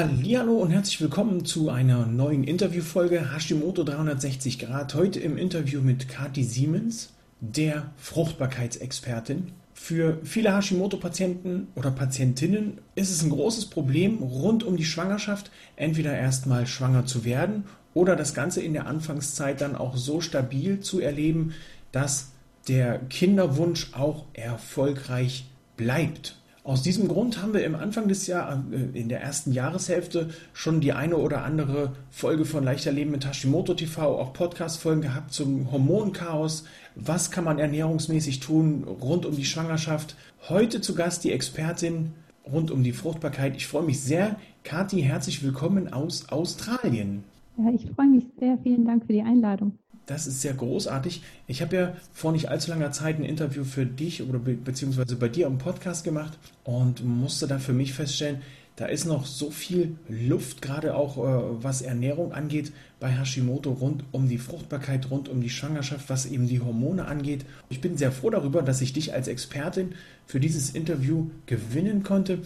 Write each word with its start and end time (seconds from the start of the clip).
Hallo 0.00 0.58
und 0.58 0.70
herzlich 0.70 1.00
willkommen 1.00 1.44
zu 1.44 1.70
einer 1.70 2.06
neuen 2.06 2.44
Interviewfolge 2.44 3.34
Hashimoto 3.34 3.82
360 3.82 4.60
Grad. 4.60 4.94
Heute 4.94 5.18
im 5.18 5.36
Interview 5.36 5.80
mit 5.80 6.08
Kati 6.08 6.44
Siemens, 6.44 7.14
der 7.40 7.90
Fruchtbarkeitsexpertin. 7.96 9.50
Für 9.74 10.20
viele 10.22 10.56
Hashimoto-Patienten 10.56 11.66
oder 11.74 11.90
Patientinnen 11.90 12.78
ist 12.94 13.10
es 13.10 13.24
ein 13.24 13.30
großes 13.30 13.66
Problem 13.66 14.22
rund 14.22 14.62
um 14.62 14.76
die 14.76 14.84
Schwangerschaft, 14.84 15.50
entweder 15.74 16.16
erstmal 16.16 16.68
schwanger 16.68 17.04
zu 17.04 17.24
werden 17.24 17.64
oder 17.92 18.14
das 18.14 18.34
Ganze 18.34 18.62
in 18.62 18.74
der 18.74 18.86
Anfangszeit 18.86 19.60
dann 19.60 19.74
auch 19.74 19.96
so 19.96 20.20
stabil 20.20 20.78
zu 20.78 21.00
erleben, 21.00 21.54
dass 21.90 22.30
der 22.68 23.00
Kinderwunsch 23.00 23.94
auch 23.94 24.26
erfolgreich 24.32 25.46
bleibt. 25.76 26.38
Aus 26.68 26.82
diesem 26.82 27.08
Grund 27.08 27.40
haben 27.40 27.54
wir 27.54 27.64
im 27.64 27.74
Anfang 27.74 28.08
des 28.08 28.26
Jahres, 28.26 28.58
äh, 28.70 28.98
in 28.98 29.08
der 29.08 29.22
ersten 29.22 29.52
Jahreshälfte, 29.52 30.28
schon 30.52 30.82
die 30.82 30.92
eine 30.92 31.16
oder 31.16 31.42
andere 31.42 31.92
Folge 32.10 32.44
von 32.44 32.62
Leichter 32.62 32.92
Leben 32.92 33.10
mit 33.10 33.26
Hashimoto 33.26 33.72
TV, 33.72 34.20
auch 34.20 34.34
Podcast-Folgen 34.34 35.00
gehabt 35.00 35.32
zum 35.32 35.72
Hormonchaos. 35.72 36.64
Was 36.94 37.30
kann 37.30 37.44
man 37.44 37.58
ernährungsmäßig 37.58 38.40
tun 38.40 38.84
rund 38.84 39.24
um 39.24 39.34
die 39.34 39.46
Schwangerschaft? 39.46 40.14
Heute 40.50 40.82
zu 40.82 40.94
Gast 40.94 41.24
die 41.24 41.32
Expertin 41.32 42.12
rund 42.44 42.70
um 42.70 42.82
die 42.82 42.92
Fruchtbarkeit. 42.92 43.56
Ich 43.56 43.66
freue 43.66 43.84
mich 43.84 44.02
sehr. 44.02 44.36
Kathi, 44.62 45.00
herzlich 45.00 45.42
willkommen 45.42 45.90
aus 45.90 46.28
Australien. 46.28 47.24
Ja, 47.56 47.72
ich 47.74 47.86
freue 47.96 48.08
mich 48.08 48.24
sehr. 48.38 48.58
Vielen 48.62 48.84
Dank 48.84 49.06
für 49.06 49.14
die 49.14 49.22
Einladung. 49.22 49.72
Das 50.08 50.26
ist 50.26 50.40
sehr 50.40 50.54
großartig. 50.54 51.22
Ich 51.46 51.60
habe 51.60 51.76
ja 51.76 51.96
vor 52.14 52.32
nicht 52.32 52.48
allzu 52.48 52.70
langer 52.70 52.92
Zeit 52.92 53.18
ein 53.18 53.24
Interview 53.24 53.62
für 53.62 53.84
dich 53.84 54.22
oder 54.22 54.38
be 54.38 54.54
beziehungsweise 54.54 55.16
bei 55.16 55.28
dir 55.28 55.46
im 55.46 55.58
Podcast 55.58 56.02
gemacht 56.02 56.38
und 56.64 57.04
musste 57.04 57.46
da 57.46 57.58
für 57.58 57.74
mich 57.74 57.92
feststellen, 57.92 58.40
da 58.76 58.86
ist 58.86 59.04
noch 59.04 59.26
so 59.26 59.50
viel 59.50 59.96
Luft, 60.08 60.62
gerade 60.62 60.94
auch 60.94 61.18
äh, 61.18 61.62
was 61.62 61.82
Ernährung 61.82 62.32
angeht, 62.32 62.72
bei 63.00 63.10
Hashimoto 63.10 63.72
rund 63.72 64.04
um 64.12 64.30
die 64.30 64.38
Fruchtbarkeit, 64.38 65.10
rund 65.10 65.28
um 65.28 65.42
die 65.42 65.50
Schwangerschaft, 65.50 66.08
was 66.08 66.24
eben 66.24 66.48
die 66.48 66.60
Hormone 66.60 67.04
angeht. 67.04 67.44
Ich 67.68 67.82
bin 67.82 67.98
sehr 67.98 68.10
froh 68.10 68.30
darüber, 68.30 68.62
dass 68.62 68.80
ich 68.80 68.94
dich 68.94 69.12
als 69.12 69.28
Expertin 69.28 69.94
für 70.26 70.40
dieses 70.40 70.70
Interview 70.70 71.28
gewinnen 71.44 72.02
konnte. 72.02 72.38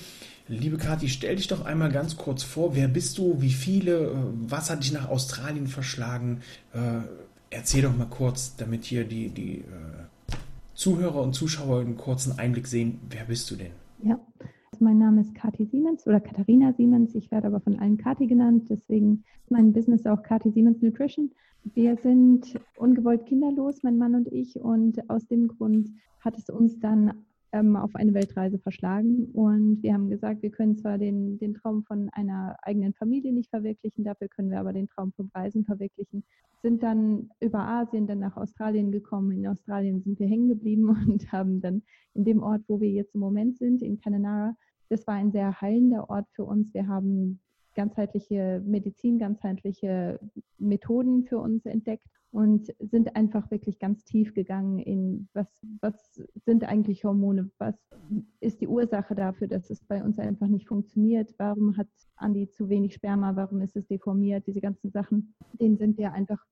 Liebe 0.48 0.78
Kathi, 0.78 1.08
stell 1.08 1.36
dich 1.36 1.46
doch 1.46 1.64
einmal 1.64 1.92
ganz 1.92 2.16
kurz 2.16 2.42
vor. 2.42 2.74
Wer 2.74 2.88
bist 2.88 3.18
du? 3.18 3.40
Wie 3.40 3.52
viele? 3.52 4.06
Äh, 4.06 4.14
was 4.48 4.68
hat 4.68 4.82
dich 4.82 4.92
nach 4.92 5.08
Australien 5.08 5.68
verschlagen? 5.68 6.40
Äh, 6.72 7.02
erzähl 7.52 7.82
doch 7.82 7.96
mal 7.96 8.06
kurz, 8.06 8.56
damit 8.56 8.84
hier 8.84 9.04
die, 9.04 9.28
die 9.28 9.58
äh, 9.58 10.34
Zuhörer 10.74 11.22
und 11.22 11.34
Zuschauer 11.34 11.80
einen 11.80 11.96
kurzen 11.96 12.38
Einblick 12.38 12.66
sehen, 12.66 12.98
wer 13.10 13.24
bist 13.24 13.50
du 13.50 13.56
denn? 13.56 13.72
Ja, 14.02 14.18
also 14.72 14.84
mein 14.84 14.98
Name 14.98 15.20
ist 15.20 15.34
Kathi 15.34 15.66
Siemens 15.66 16.06
oder 16.06 16.20
Katharina 16.20 16.72
Siemens. 16.72 17.14
Ich 17.14 17.30
werde 17.30 17.46
aber 17.46 17.60
von 17.60 17.78
allen 17.78 17.98
Kathi 17.98 18.26
genannt, 18.26 18.66
deswegen 18.68 19.24
ist 19.42 19.50
mein 19.50 19.72
Business 19.72 20.06
auch 20.06 20.22
Kathi 20.22 20.50
Siemens 20.50 20.82
Nutrition. 20.82 21.30
Wir 21.74 21.96
sind 21.96 22.58
ungewollt 22.76 23.26
kinderlos, 23.26 23.82
mein 23.82 23.98
Mann 23.98 24.14
und 24.14 24.32
ich, 24.32 24.56
und 24.56 25.08
aus 25.08 25.26
dem 25.28 25.46
Grund 25.46 25.90
hat 26.20 26.36
es 26.36 26.50
uns 26.50 26.80
dann 26.80 27.14
ähm, 27.52 27.76
auf 27.76 27.94
eine 27.94 28.14
Weltreise 28.14 28.58
verschlagen. 28.58 29.26
Und 29.32 29.82
wir 29.82 29.92
haben 29.92 30.08
gesagt, 30.08 30.42
wir 30.42 30.50
können 30.50 30.76
zwar 30.76 30.98
den, 30.98 31.38
den 31.38 31.54
Traum 31.54 31.84
von 31.84 32.08
einer 32.10 32.56
eigenen 32.62 32.94
Familie 32.94 33.32
nicht 33.32 33.50
verwirklichen, 33.50 34.04
dafür 34.04 34.28
können 34.28 34.50
wir 34.50 34.60
aber 34.60 34.72
den 34.72 34.88
Traum 34.88 35.12
vom 35.12 35.30
Reisen 35.34 35.64
verwirklichen. 35.64 36.24
Sind 36.62 36.82
dann 36.82 37.30
über 37.40 37.60
Asien 37.60 38.06
dann 38.06 38.20
nach 38.20 38.36
Australien 38.36 38.90
gekommen. 38.90 39.32
In 39.32 39.46
Australien 39.46 40.02
sind 40.02 40.18
wir 40.18 40.26
hängen 40.26 40.48
geblieben 40.48 40.88
und 41.08 41.30
haben 41.30 41.60
dann 41.60 41.82
in 42.14 42.24
dem 42.24 42.42
Ort, 42.42 42.62
wo 42.68 42.80
wir 42.80 42.90
jetzt 42.90 43.14
im 43.14 43.20
Moment 43.20 43.58
sind, 43.58 43.82
in 43.82 44.00
Kananara, 44.00 44.56
das 44.88 45.06
war 45.06 45.14
ein 45.14 45.32
sehr 45.32 45.60
heilender 45.60 46.08
Ort 46.10 46.26
für 46.32 46.44
uns. 46.44 46.72
Wir 46.74 46.86
haben 46.86 47.40
ganzheitliche 47.74 48.62
Medizin, 48.64 49.18
ganzheitliche 49.18 50.20
Methoden 50.58 51.24
für 51.24 51.38
uns 51.38 51.64
entdeckt 51.64 52.06
und 52.32 52.72
sind 52.78 53.14
einfach 53.14 53.50
wirklich 53.50 53.78
ganz 53.78 54.04
tief 54.04 54.32
gegangen 54.32 54.78
in, 54.78 55.28
was, 55.34 55.46
was 55.80 55.94
sind 56.46 56.64
eigentlich 56.64 57.04
Hormone, 57.04 57.50
was 57.58 57.76
ist 58.40 58.62
die 58.62 58.68
Ursache 58.68 59.14
dafür, 59.14 59.48
dass 59.48 59.68
es 59.68 59.84
bei 59.84 60.02
uns 60.02 60.18
einfach 60.18 60.48
nicht 60.48 60.66
funktioniert, 60.66 61.34
warum 61.36 61.76
hat 61.76 61.88
Andi 62.16 62.48
zu 62.48 62.70
wenig 62.70 62.94
Sperma, 62.94 63.36
warum 63.36 63.60
ist 63.60 63.76
es 63.76 63.86
deformiert, 63.86 64.46
diese 64.46 64.62
ganzen 64.62 64.90
Sachen, 64.90 65.34
denen 65.60 65.76
sind 65.76 65.98
wir 65.98 66.12
einfach 66.12 66.42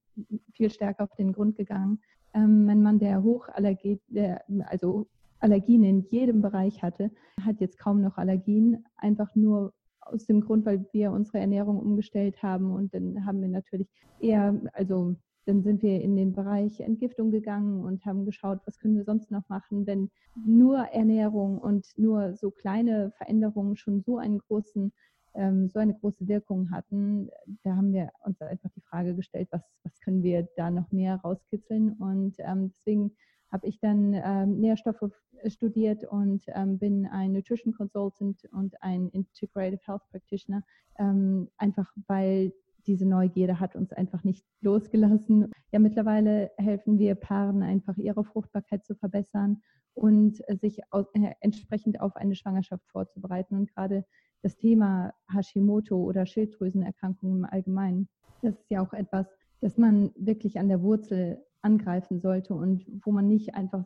viel 0.53 0.71
stärker 0.71 1.05
auf 1.05 1.15
den 1.17 1.33
Grund 1.33 1.57
gegangen. 1.57 2.01
Ähm, 2.35 2.67
mein 2.67 2.83
Mann, 2.83 2.99
der 2.99 3.23
Hochallergie, 3.23 4.01
der, 4.09 4.45
also 4.67 5.07
Allergien 5.39 5.83
in 5.85 6.03
jedem 6.03 6.43
Bereich 6.43 6.83
hatte, 6.83 7.11
hat 7.41 7.59
jetzt 7.61 7.79
kaum 7.79 8.03
noch 8.03 8.19
Allergien, 8.19 8.85
einfach 8.97 9.35
nur 9.35 9.73
aus 10.01 10.27
dem 10.27 10.43
Grund, 10.43 10.67
weil 10.67 10.87
wir 10.93 11.13
unsere 11.13 11.39
Ernährung 11.39 11.79
umgestellt 11.79 12.43
haben 12.43 12.71
und 12.71 12.93
dann 12.93 13.25
haben 13.25 13.41
wir 13.41 13.49
natürlich 13.49 13.89
eher, 14.19 14.61
also 14.75 15.17
dann 15.51 15.63
sind 15.65 15.83
wir 15.83 16.01
in 16.01 16.15
den 16.15 16.33
Bereich 16.33 16.79
Entgiftung 16.79 17.33
gegangen 17.33 17.85
und 17.85 18.05
haben 18.07 18.25
geschaut, 18.25 18.61
was 18.67 18.79
können 18.79 18.97
wir 18.97 19.05
sonst 19.05 19.33
noch 19.33 19.49
machen, 19.49 19.85
wenn 19.85 20.09
nur 20.47 20.79
Ernährung 20.79 21.59
und 21.59 21.87
nur 21.97 22.37
so 22.37 22.53
kleine 22.53 23.11
Veränderungen 23.17 23.77
schon 23.77 24.01
so 24.01 24.19
einen 24.19 24.39
großen 24.39 24.93
ähm, 25.35 25.69
so 25.69 25.79
eine 25.79 25.95
große 25.95 26.27
Wirkung 26.27 26.71
hatten, 26.71 27.31
da 27.63 27.77
haben 27.77 27.93
wir 27.93 28.11
uns 28.25 28.41
einfach 28.41 28.71
die 28.75 28.81
Frage 28.81 29.15
gestellt, 29.15 29.49
was, 29.51 29.63
was 29.85 30.01
können 30.01 30.23
wir 30.23 30.49
da 30.57 30.71
noch 30.71 30.91
mehr 30.91 31.17
rauskitzeln. 31.17 31.93
Und 31.95 32.35
ähm, 32.39 32.71
deswegen 32.71 33.13
habe 33.53 33.67
ich 33.69 33.79
dann 33.81 34.15
ähm, 34.15 34.61
Nährstoffe 34.61 35.11
studiert 35.47 36.05
und 36.05 36.45
ähm, 36.49 36.79
bin 36.79 37.07
ein 37.07 37.33
Nutrition 37.33 37.73
Consultant 37.75 38.49
und 38.53 38.81
ein 38.83 39.09
Integrative 39.11 39.81
Health 39.85 40.03
Practitioner, 40.11 40.63
ähm, 40.99 41.49
einfach 41.59 41.93
weil 42.07 42.53
diese 42.91 43.07
Neugierde 43.07 43.61
hat 43.61 43.77
uns 43.77 43.93
einfach 43.93 44.25
nicht 44.25 44.45
losgelassen. 44.61 45.53
Ja, 45.71 45.79
mittlerweile 45.79 46.51
helfen 46.57 46.99
wir 46.99 47.15
Paaren 47.15 47.63
einfach 47.63 47.97
ihre 47.97 48.25
Fruchtbarkeit 48.25 48.85
zu 48.85 48.97
verbessern 48.97 49.63
und 49.95 50.43
sich 50.61 50.81
aus, 50.91 51.07
äh, 51.15 51.31
entsprechend 51.41 52.01
auf 52.01 52.17
eine 52.17 52.35
Schwangerschaft 52.35 52.85
vorzubereiten. 52.89 53.55
Und 53.55 53.73
gerade 53.73 54.05
das 54.43 54.57
Thema 54.57 55.15
Hashimoto 55.33 56.03
oder 56.03 56.27
Schilddrüsenerkrankungen 56.27 57.39
im 57.39 57.45
Allgemeinen, 57.45 58.09
das 58.43 58.57
ist 58.57 58.71
ja 58.71 58.83
auch 58.83 58.93
etwas, 58.93 59.27
das 59.61 59.79
man 59.79 60.11
wirklich 60.17 60.59
an 60.59 60.69
der 60.69 60.83
Wurzel 60.83 61.41
angreifen 61.63 62.21
sollte 62.21 62.55
und 62.55 62.85
wo 63.05 63.13
man 63.13 63.29
nicht 63.29 63.55
einfach 63.55 63.85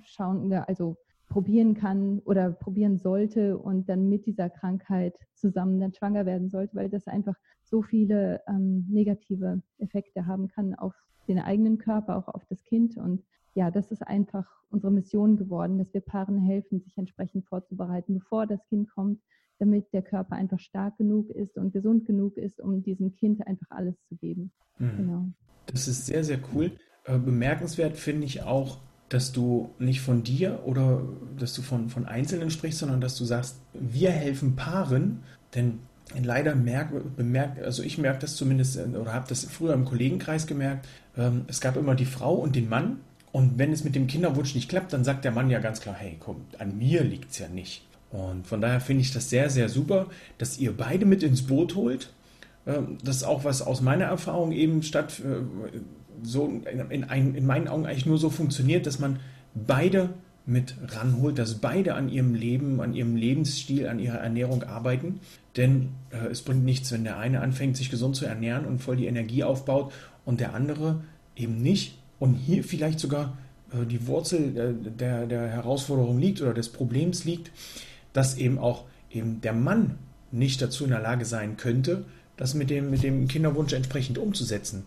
schauen, 0.00 0.52
also 0.52 0.98
probieren 1.32 1.72
kann 1.74 2.18
oder 2.26 2.50
probieren 2.50 2.98
sollte 2.98 3.56
und 3.56 3.88
dann 3.88 4.10
mit 4.10 4.26
dieser 4.26 4.50
Krankheit 4.50 5.16
zusammen 5.34 5.80
dann 5.80 5.94
schwanger 5.94 6.26
werden 6.26 6.50
sollte, 6.50 6.76
weil 6.76 6.90
das 6.90 7.06
einfach 7.06 7.36
so 7.72 7.82
viele 7.82 8.42
ähm, 8.46 8.86
negative 8.90 9.62
Effekte 9.78 10.26
haben 10.26 10.48
kann 10.48 10.74
auf 10.74 10.94
den 11.26 11.38
eigenen 11.38 11.78
Körper, 11.78 12.18
auch 12.18 12.28
auf 12.28 12.44
das 12.50 12.62
Kind. 12.64 12.98
Und 12.98 13.24
ja, 13.54 13.70
das 13.70 13.90
ist 13.90 14.06
einfach 14.06 14.46
unsere 14.68 14.92
Mission 14.92 15.38
geworden, 15.38 15.78
dass 15.78 15.92
wir 15.94 16.02
Paaren 16.02 16.38
helfen, 16.38 16.82
sich 16.82 16.96
entsprechend 16.98 17.46
vorzubereiten, 17.46 18.14
bevor 18.14 18.46
das 18.46 18.60
Kind 18.68 18.90
kommt, 18.90 19.20
damit 19.58 19.90
der 19.94 20.02
Körper 20.02 20.36
einfach 20.36 20.60
stark 20.60 20.98
genug 20.98 21.30
ist 21.30 21.56
und 21.56 21.72
gesund 21.72 22.04
genug 22.04 22.36
ist, 22.36 22.60
um 22.60 22.82
diesem 22.82 23.14
Kind 23.14 23.46
einfach 23.46 23.70
alles 23.70 23.94
zu 24.06 24.16
geben. 24.16 24.52
Mhm. 24.78 24.96
Genau. 24.98 25.24
Das 25.66 25.88
ist 25.88 26.04
sehr, 26.06 26.24
sehr 26.24 26.40
cool. 26.52 26.72
Äh, 27.04 27.18
bemerkenswert 27.18 27.96
finde 27.96 28.26
ich 28.26 28.42
auch, 28.42 28.80
dass 29.08 29.32
du 29.32 29.70
nicht 29.78 30.02
von 30.02 30.22
dir 30.22 30.60
oder 30.66 31.02
dass 31.38 31.54
du 31.54 31.62
von, 31.62 31.88
von 31.88 32.04
Einzelnen 32.04 32.50
sprichst, 32.50 32.80
sondern 32.80 33.00
dass 33.00 33.16
du 33.16 33.24
sagst, 33.24 33.62
wir 33.72 34.10
helfen 34.10 34.56
Paaren, 34.56 35.22
denn 35.54 35.80
leider 36.22 36.54
merkt, 36.54 37.16
bemerkt, 37.16 37.62
also 37.62 37.82
ich 37.82 37.98
merke 37.98 38.20
das 38.20 38.36
zumindest 38.36 38.76
äh, 38.76 38.96
oder 38.96 39.12
habe 39.12 39.26
das 39.28 39.44
früher 39.44 39.74
im 39.74 39.84
Kollegenkreis 39.84 40.46
gemerkt, 40.46 40.86
ähm, 41.16 41.44
es 41.48 41.60
gab 41.60 41.76
immer 41.76 41.94
die 41.94 42.04
Frau 42.04 42.34
und 42.34 42.56
den 42.56 42.68
Mann 42.68 42.98
und 43.32 43.58
wenn 43.58 43.72
es 43.72 43.82
mit 43.84 43.94
dem 43.94 44.06
Kinderwunsch 44.06 44.54
nicht 44.54 44.68
klappt, 44.68 44.92
dann 44.92 45.04
sagt 45.04 45.24
der 45.24 45.32
Mann 45.32 45.50
ja 45.50 45.58
ganz 45.58 45.80
klar, 45.80 45.94
hey, 45.98 46.16
komm, 46.20 46.42
an 46.58 46.76
mir 46.76 47.02
liegt 47.02 47.30
es 47.30 47.38
ja 47.38 47.48
nicht. 47.48 47.82
Und 48.10 48.46
von 48.46 48.60
daher 48.60 48.80
finde 48.80 49.00
ich 49.00 49.12
das 49.12 49.30
sehr, 49.30 49.48
sehr 49.48 49.70
super, 49.70 50.06
dass 50.36 50.58
ihr 50.58 50.76
beide 50.76 51.06
mit 51.06 51.22
ins 51.22 51.46
Boot 51.46 51.74
holt. 51.74 52.10
Ähm, 52.66 52.98
das 53.02 53.16
ist 53.16 53.24
auch 53.24 53.44
was 53.44 53.62
aus 53.62 53.80
meiner 53.80 54.04
Erfahrung 54.04 54.52
eben 54.52 54.82
statt 54.82 55.20
äh, 55.20 55.78
so 56.22 56.46
in, 56.46 56.90
in, 56.90 57.34
in 57.34 57.46
meinen 57.46 57.68
Augen 57.68 57.86
eigentlich 57.86 58.06
nur 58.06 58.18
so 58.18 58.28
funktioniert, 58.30 58.86
dass 58.86 58.98
man 58.98 59.18
beide 59.54 60.10
mit 60.44 60.74
ranholt, 60.88 61.38
dass 61.38 61.56
beide 61.56 61.94
an 61.94 62.08
ihrem 62.08 62.34
Leben, 62.34 62.80
an 62.80 62.94
ihrem 62.94 63.16
Lebensstil, 63.16 63.88
an 63.88 63.98
ihrer 63.98 64.18
Ernährung 64.18 64.62
arbeiten. 64.64 65.20
Denn 65.56 65.90
äh, 66.10 66.28
es 66.28 66.42
bringt 66.42 66.64
nichts, 66.64 66.92
wenn 66.92 67.04
der 67.04 67.18
eine 67.18 67.40
anfängt, 67.40 67.76
sich 67.76 67.90
gesund 67.90 68.16
zu 68.16 68.24
ernähren 68.24 68.64
und 68.64 68.80
voll 68.80 68.96
die 68.96 69.06
Energie 69.06 69.44
aufbaut 69.44 69.92
und 70.24 70.40
der 70.40 70.54
andere 70.54 71.04
eben 71.36 71.60
nicht 71.60 71.98
und 72.18 72.34
hier 72.34 72.64
vielleicht 72.64 73.00
sogar 73.00 73.36
äh, 73.72 73.86
die 73.86 74.06
Wurzel 74.06 74.56
äh, 74.56 74.90
der, 74.90 75.26
der 75.26 75.48
Herausforderung 75.48 76.18
liegt 76.18 76.40
oder 76.40 76.54
des 76.54 76.70
Problems 76.70 77.24
liegt, 77.24 77.50
dass 78.12 78.36
eben 78.36 78.58
auch 78.58 78.84
eben 79.10 79.40
der 79.40 79.52
Mann 79.52 79.98
nicht 80.30 80.62
dazu 80.62 80.84
in 80.84 80.90
der 80.90 81.00
Lage 81.00 81.24
sein 81.24 81.56
könnte, 81.56 82.04
das 82.36 82.54
mit 82.54 82.70
dem, 82.70 82.90
mit 82.90 83.02
dem 83.02 83.28
Kinderwunsch 83.28 83.72
entsprechend 83.72 84.18
umzusetzen. 84.18 84.84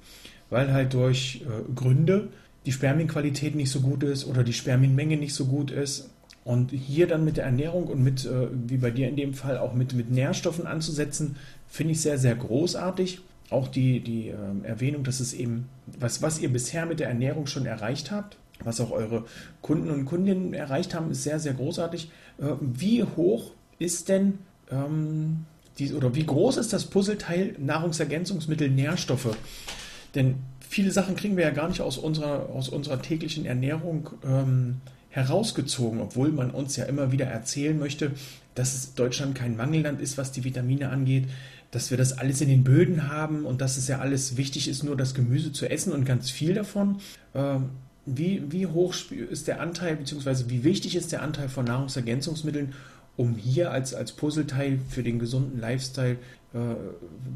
Weil 0.50 0.74
halt 0.74 0.94
durch 0.94 1.44
äh, 1.44 1.74
Gründe 1.74 2.30
die 2.66 2.72
Spermienqualität 2.72 3.56
nicht 3.56 3.70
so 3.70 3.82
gut 3.82 4.04
ist 4.04 4.26
oder 4.26 4.44
die 4.44 4.54
Spermienmenge 4.54 5.18
nicht 5.18 5.36
so 5.36 5.46
gut 5.46 5.72
ist. 5.72 6.10
Und 6.46 6.72
hier 6.72 7.08
dann 7.08 7.26
mit 7.26 7.38
der 7.38 7.46
Ernährung 7.46 7.88
und 7.88 8.04
mit, 8.04 8.24
äh, 8.24 8.48
wie 8.68 8.78
bei 8.78 8.92
dir 8.92 9.10
in 9.10 9.16
dem 9.16 9.34
Fall, 9.34 9.58
auch 9.58 9.74
mit, 9.74 9.94
mit 9.94 10.12
Nährstoffen 10.12 10.68
anzusetzen, 10.68 11.38
finde 11.68 11.94
ich 11.94 12.02
sehr, 12.02 12.20
sehr 12.20 12.36
großartig. 12.36 13.20
Auch 13.50 13.68
die, 13.68 14.00
die 14.00 14.30
äh, 14.30 14.36
Erwähnung, 14.64 15.04
dass 15.04 15.20
es 15.20 15.34
eben, 15.34 15.68
was, 16.00 16.22
was 16.22 16.40
ihr 16.40 16.50
bisher 16.50 16.86
mit 16.86 17.00
der 17.00 17.08
Ernährung 17.08 17.48
schon 17.48 17.66
erreicht 17.66 18.12
habt, 18.12 18.38
was 18.64 18.80
auch 18.80 18.92
eure 18.92 19.26
Kunden 19.64 19.90
und 19.90 20.06
Kundinnen 20.06 20.54
erreicht 20.54 20.94
haben, 20.94 21.10
ist 21.10 21.24
sehr, 21.24 21.40
sehr 21.40 21.56
großartig. 21.56 22.12
Äh, 22.40 22.52
wie 22.62 23.04
hoch 23.04 23.52
ist 23.80 24.08
denn 24.08 24.38
ähm, 24.72 25.46
die, 25.80 25.94
oder 25.94 26.14
wie 26.14 26.28
groß 26.28 26.58
ist 26.58 26.74
das 26.74 26.86
Puzzleteil 26.86 27.56
Nahrungsergänzungsmittel, 27.58 28.70
Nährstoffe? 28.70 29.36
Denn 30.14 30.36
viele 30.60 30.92
Sachen 30.92 31.16
kriegen 31.16 31.38
wir 31.38 31.44
ja 31.44 31.52
gar 31.52 31.70
nicht 31.70 31.82
aus 31.82 31.98
unserer, 31.98 32.50
aus 32.50 32.70
unserer 32.70 33.02
täglichen 33.02 33.46
Ernährung 33.46 34.12
ähm, 34.24 34.82
herausgezogen, 35.16 36.02
obwohl 36.02 36.30
man 36.30 36.52
uns 36.52 36.76
ja 36.76 36.84
immer 36.84 37.14
wieder 37.14 37.26
erzählen 37.26 37.80
möchte, 37.80 38.12
dass 38.54 38.94
Deutschland 38.96 39.34
kein 39.34 39.56
Mangelland 39.56 40.02
ist, 40.02 40.18
was 40.18 40.34
die 40.34 40.44
Vitamine 40.44 40.90
angeht, 40.90 41.30
dass 41.72 41.90
wir 41.90 41.98
das 41.98 42.18
alles 42.18 42.42
in 42.42 42.50
den 42.50 42.66
Böden 42.66 43.08
haben 43.08 43.46
und 43.46 43.62
dass 43.62 43.78
es 43.78 43.88
ja 43.88 44.00
alles 44.00 44.36
wichtig 44.36 44.68
ist, 44.68 44.84
nur 44.84 44.98
das 44.98 45.14
Gemüse 45.14 45.54
zu 45.54 45.70
essen 45.70 45.94
und 45.94 46.04
ganz 46.04 46.30
viel 46.30 46.54
davon. 46.54 46.98
Ähm, 47.34 47.70
wie, 48.06 48.52
wie 48.52 48.68
hoch 48.68 48.94
ist 49.10 49.48
der 49.48 49.62
Anteil, 49.62 49.96
beziehungsweise 49.96 50.50
wie 50.50 50.66
wichtig 50.66 50.98
ist 50.98 51.14
der 51.14 51.22
Anteil 51.22 51.48
von 51.48 51.64
Nahrungsergänzungsmitteln, 51.64 52.74
um 53.16 53.36
hier 53.36 53.72
als, 53.72 53.94
als 53.94 54.12
Puzzleteil 54.12 54.80
für 54.90 55.02
den 55.02 55.18
gesunden 55.18 55.62
Lifestyle 55.62 56.18
äh, 56.54 56.58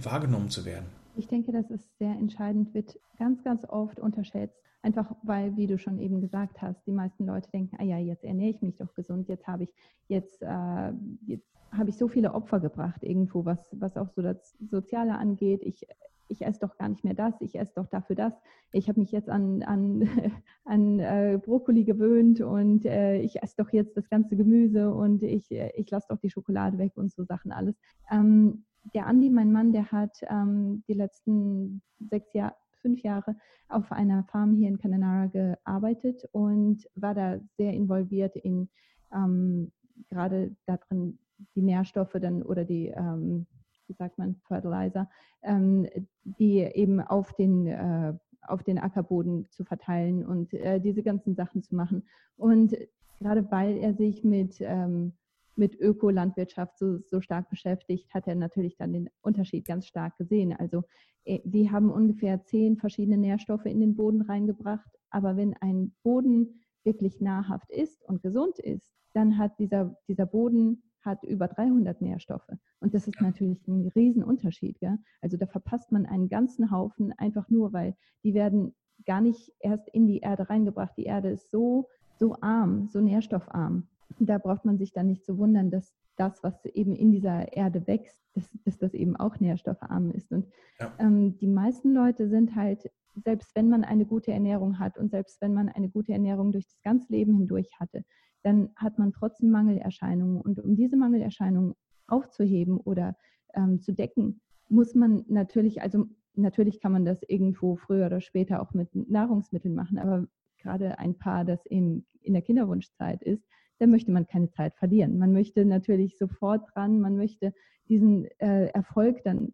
wahrgenommen 0.04 0.50
zu 0.50 0.66
werden? 0.66 0.86
Ich 1.16 1.28
denke, 1.28 1.54
das 1.54 1.70
ist 1.72 1.88
sehr 1.98 2.12
entscheidend, 2.12 2.74
wird 2.74 3.00
ganz, 3.18 3.42
ganz 3.44 3.64
oft 3.70 4.02
unterschätzt. 4.02 4.60
Einfach 4.82 5.14
weil, 5.24 5.58
wie 5.58 5.68
du 5.68 5.78
schon 5.78 6.00
eben 6.00 6.22
gesagt 6.22 6.62
hast, 6.62 6.86
die 6.88 6.92
meisten 6.92 7.26
Leute 7.26 7.50
denken, 7.52 7.76
ah 7.80 7.84
ja, 7.84 7.98
jetzt 7.98 8.24
ernähre 8.24 8.52
ich 8.52 8.62
mich 8.62 8.78
doch 8.78 8.94
gesund, 8.94 9.28
jetzt 9.28 9.48
habe 9.48 9.64
ich, 9.64 9.74
jetzt, 10.08 10.42
äh, 10.42 10.94
jetzt 11.26 11.50
habe 11.72 11.90
ich 11.90 11.98
so 11.98 12.08
viele 12.08 12.34
Opfer 12.34 12.60
gebracht 12.60 13.04
irgendwo, 13.04 13.46
was, 13.46 13.70
was 13.74 13.98
auch 13.98 14.10
so 14.10 14.22
das 14.22 14.56
Soziale 14.60 15.18
angeht. 15.18 15.62
Ich 15.64 15.86
ich 16.30 16.46
esse 16.46 16.60
doch 16.60 16.78
gar 16.78 16.88
nicht 16.88 17.04
mehr 17.04 17.14
das, 17.14 17.34
ich 17.42 17.56
esse 17.56 17.74
doch 17.76 17.88
dafür 17.88 18.16
das. 18.16 18.34
Ich 18.72 18.88
habe 18.88 19.00
mich 19.00 19.12
jetzt 19.12 19.30
an, 19.30 19.64
an, 19.64 20.08
an 20.64 21.00
äh, 21.00 21.40
Brokkoli 21.44 21.84
gewöhnt 21.84 22.40
und 22.40 22.86
äh, 22.86 23.18
ich 23.18 23.42
esse 23.42 23.56
doch 23.58 23.74
jetzt 23.74 23.98
das 23.98 24.10
ganze 24.10 24.38
Gemüse 24.38 24.94
und 24.94 25.24
ich, 25.24 25.52
ich 25.52 25.90
lasse 25.90 26.08
doch 26.10 26.20
die 26.20 26.30
Schokolade 26.30 26.78
weg 26.78 26.94
und 26.96 27.12
so 27.12 27.24
Sachen 27.24 27.52
alles. 27.52 27.76
Ähm, 28.12 28.66
der 28.94 29.08
Andi, 29.08 29.30
mein 29.30 29.52
Mann, 29.52 29.74
der 29.74 29.92
hat 29.92 30.18
ähm, 30.30 30.84
die 30.88 30.94
letzten 30.94 31.82
sechs 32.00 32.32
Jahre, 32.34 32.56
fünf 32.82 33.02
Jahre 33.04 33.36
auf 33.68 33.92
einer 33.92 34.24
Farm 34.26 34.56
hier 34.56 34.68
in 34.68 34.78
Cananara 34.78 35.28
gearbeitet 35.28 36.28
und 36.32 36.90
war 36.96 37.14
da 37.14 37.40
sehr 37.58 37.74
involviert 37.74 38.36
in 38.36 38.70
ähm, 39.14 39.72
gerade 40.10 40.56
darin 40.66 41.20
die 41.56 41.62
Nährstoffe 41.62 42.16
dann 42.20 42.42
oder 42.44 42.66
die 42.66 42.88
ähm, 42.88 43.48
wie 43.90 43.94
sagt 43.94 44.18
man, 44.18 44.36
Fertilizer, 44.48 45.10
ähm, 45.42 45.88
die 46.24 46.60
eben 46.60 47.02
auf 47.02 47.34
den, 47.34 47.68
äh, 47.68 48.14
auf 48.44 48.64
den 48.64 48.78
Ackerboden 48.78 49.48
zu 49.50 49.66
verteilen 49.66 50.26
und 50.26 50.54
äh, 50.54 50.80
diese 50.80 51.04
ganzen 51.04 51.36
Sachen 51.36 51.64
zu 51.64 51.76
machen. 51.76 52.08
Und 52.38 52.76
gerade 53.20 53.52
weil 53.52 53.78
er 53.78 53.94
sich 53.94 54.24
mit, 54.24 54.58
ähm, 54.62 55.14
mit 55.56 55.80
Ökolandwirtschaft 55.80 56.78
so, 56.78 57.00
so 57.08 57.22
stark 57.22 57.50
beschäftigt, 57.50 58.14
hat 58.14 58.28
er 58.28 58.36
natürlich 58.36 58.78
dann 58.78 58.94
den 58.94 59.10
Unterschied 59.22 59.66
ganz 59.66 59.88
stark 59.88 60.18
gesehen. 60.18 60.54
Also 60.54 60.84
äh, 61.26 61.40
die 61.44 61.72
haben 61.72 61.92
ungefähr 61.92 62.44
zehn 62.44 62.78
verschiedene 62.78 63.18
Nährstoffe 63.18 63.66
in 63.66 63.80
den 63.80 63.96
Boden 63.96 64.22
reingebracht, 64.22 64.90
aber 65.10 65.36
wenn 65.36 65.56
ein 65.56 65.94
Boden 66.04 66.62
wirklich 66.84 67.20
nahrhaft 67.20 67.70
ist 67.72 68.04
und 68.08 68.22
gesund 68.22 68.60
ist, 68.60 68.94
dann 69.14 69.38
hat 69.38 69.60
dieser, 69.60 69.96
dieser 70.08 70.26
Boden 70.26 70.84
hat 71.02 71.24
über 71.24 71.48
300 71.48 72.02
Nährstoffe. 72.02 72.50
Und 72.80 72.94
das 72.94 73.08
ist 73.08 73.22
natürlich 73.22 73.68
ein 73.68 73.88
Riesenunterschied. 73.96 74.80
Gell? 74.80 74.98
Also 75.22 75.38
da 75.38 75.46
verpasst 75.46 75.92
man 75.92 76.06
einen 76.06 76.30
ganzen 76.30 76.72
Haufen 76.72 77.14
einfach 77.18 77.50
nur, 77.50 77.74
weil 77.74 77.96
die 78.24 78.34
werden 78.34 78.76
gar 79.06 79.22
nicht 79.22 79.52
erst 79.60 79.88
in 79.90 80.08
die 80.08 80.20
Erde 80.20 80.50
reingebracht. 80.50 80.94
Die 80.98 81.06
Erde 81.06 81.30
ist 81.30 81.50
so, 81.52 81.88
so 82.18 82.36
arm, 82.42 82.90
so 82.90 83.00
nährstoffarm. 83.00 83.88
Da 84.20 84.38
braucht 84.38 84.66
man 84.66 84.78
sich 84.78 84.92
dann 84.92 85.08
nicht 85.08 85.24
zu 85.24 85.38
wundern, 85.38 85.70
dass 85.70 85.94
das, 86.16 86.44
was 86.44 86.66
eben 86.66 86.96
in 86.96 87.12
dieser 87.12 87.54
Erde 87.54 87.86
wächst, 87.88 88.22
dass, 88.34 88.50
dass 88.66 88.78
das 88.78 88.94
eben 88.94 89.16
auch 89.16 89.40
nährstoffarm 89.40 90.12
ist. 90.12 90.32
Und 90.32 90.48
ja. 90.80 90.92
ähm, 91.00 91.38
die 91.38 91.48
meisten 91.48 91.94
Leute 91.94 92.28
sind 92.28 92.56
halt, 92.56 92.90
selbst 93.16 93.56
wenn 93.56 93.70
man 93.70 93.84
eine 93.84 94.06
gute 94.06 94.32
Ernährung 94.32 94.80
hat 94.80 94.98
und 94.98 95.12
selbst 95.12 95.42
wenn 95.42 95.54
man 95.54 95.70
eine 95.70 95.90
gute 95.90 96.12
Ernährung 96.12 96.52
durch 96.52 96.66
das 96.66 96.82
ganze 96.82 97.12
Leben 97.12 97.36
hindurch 97.36 97.70
hatte, 97.80 98.04
dann 98.44 98.70
hat 98.76 99.00
man 99.00 99.12
trotzdem 99.14 99.50
Mangelerscheinungen. 99.52 100.42
Und 100.42 100.60
um 100.60 100.76
diese 100.76 100.98
Mangelerscheinungen 100.98 101.76
aufzuheben 102.08 102.78
oder 102.78 103.16
ähm, 103.54 103.82
zu 103.82 103.94
decken, 103.94 104.42
muss 104.70 104.96
man 104.96 105.26
natürlich, 105.28 105.82
also 105.82 106.06
natürlich 106.36 106.80
kann 106.80 106.92
man 106.92 107.06
das 107.06 107.24
irgendwo 107.24 107.76
früher 107.76 108.06
oder 108.06 108.22
später 108.22 108.62
auch 108.62 108.74
mit 108.74 108.94
Nahrungsmitteln 108.94 109.76
machen, 109.76 109.98
aber 109.98 110.28
gerade 110.58 111.00
ein 111.00 111.18
Paar, 111.18 111.46
das 111.46 111.66
in, 111.66 112.06
in 112.22 112.34
der 112.34 112.42
Kinderwunschzeit 112.42 113.24
ist, 113.24 113.44
da 113.80 113.88
möchte 113.88 114.12
man 114.12 114.28
keine 114.28 114.52
Zeit 114.52 114.76
verlieren. 114.76 115.18
Man 115.18 115.34
möchte 115.34 115.66
natürlich 115.66 116.18
sofort 116.18 116.70
dran, 116.74 117.00
man 117.00 117.16
möchte 117.16 117.54
diesen 117.88 118.26
äh, 118.40 118.68
Erfolg 118.68 119.24
dann 119.24 119.54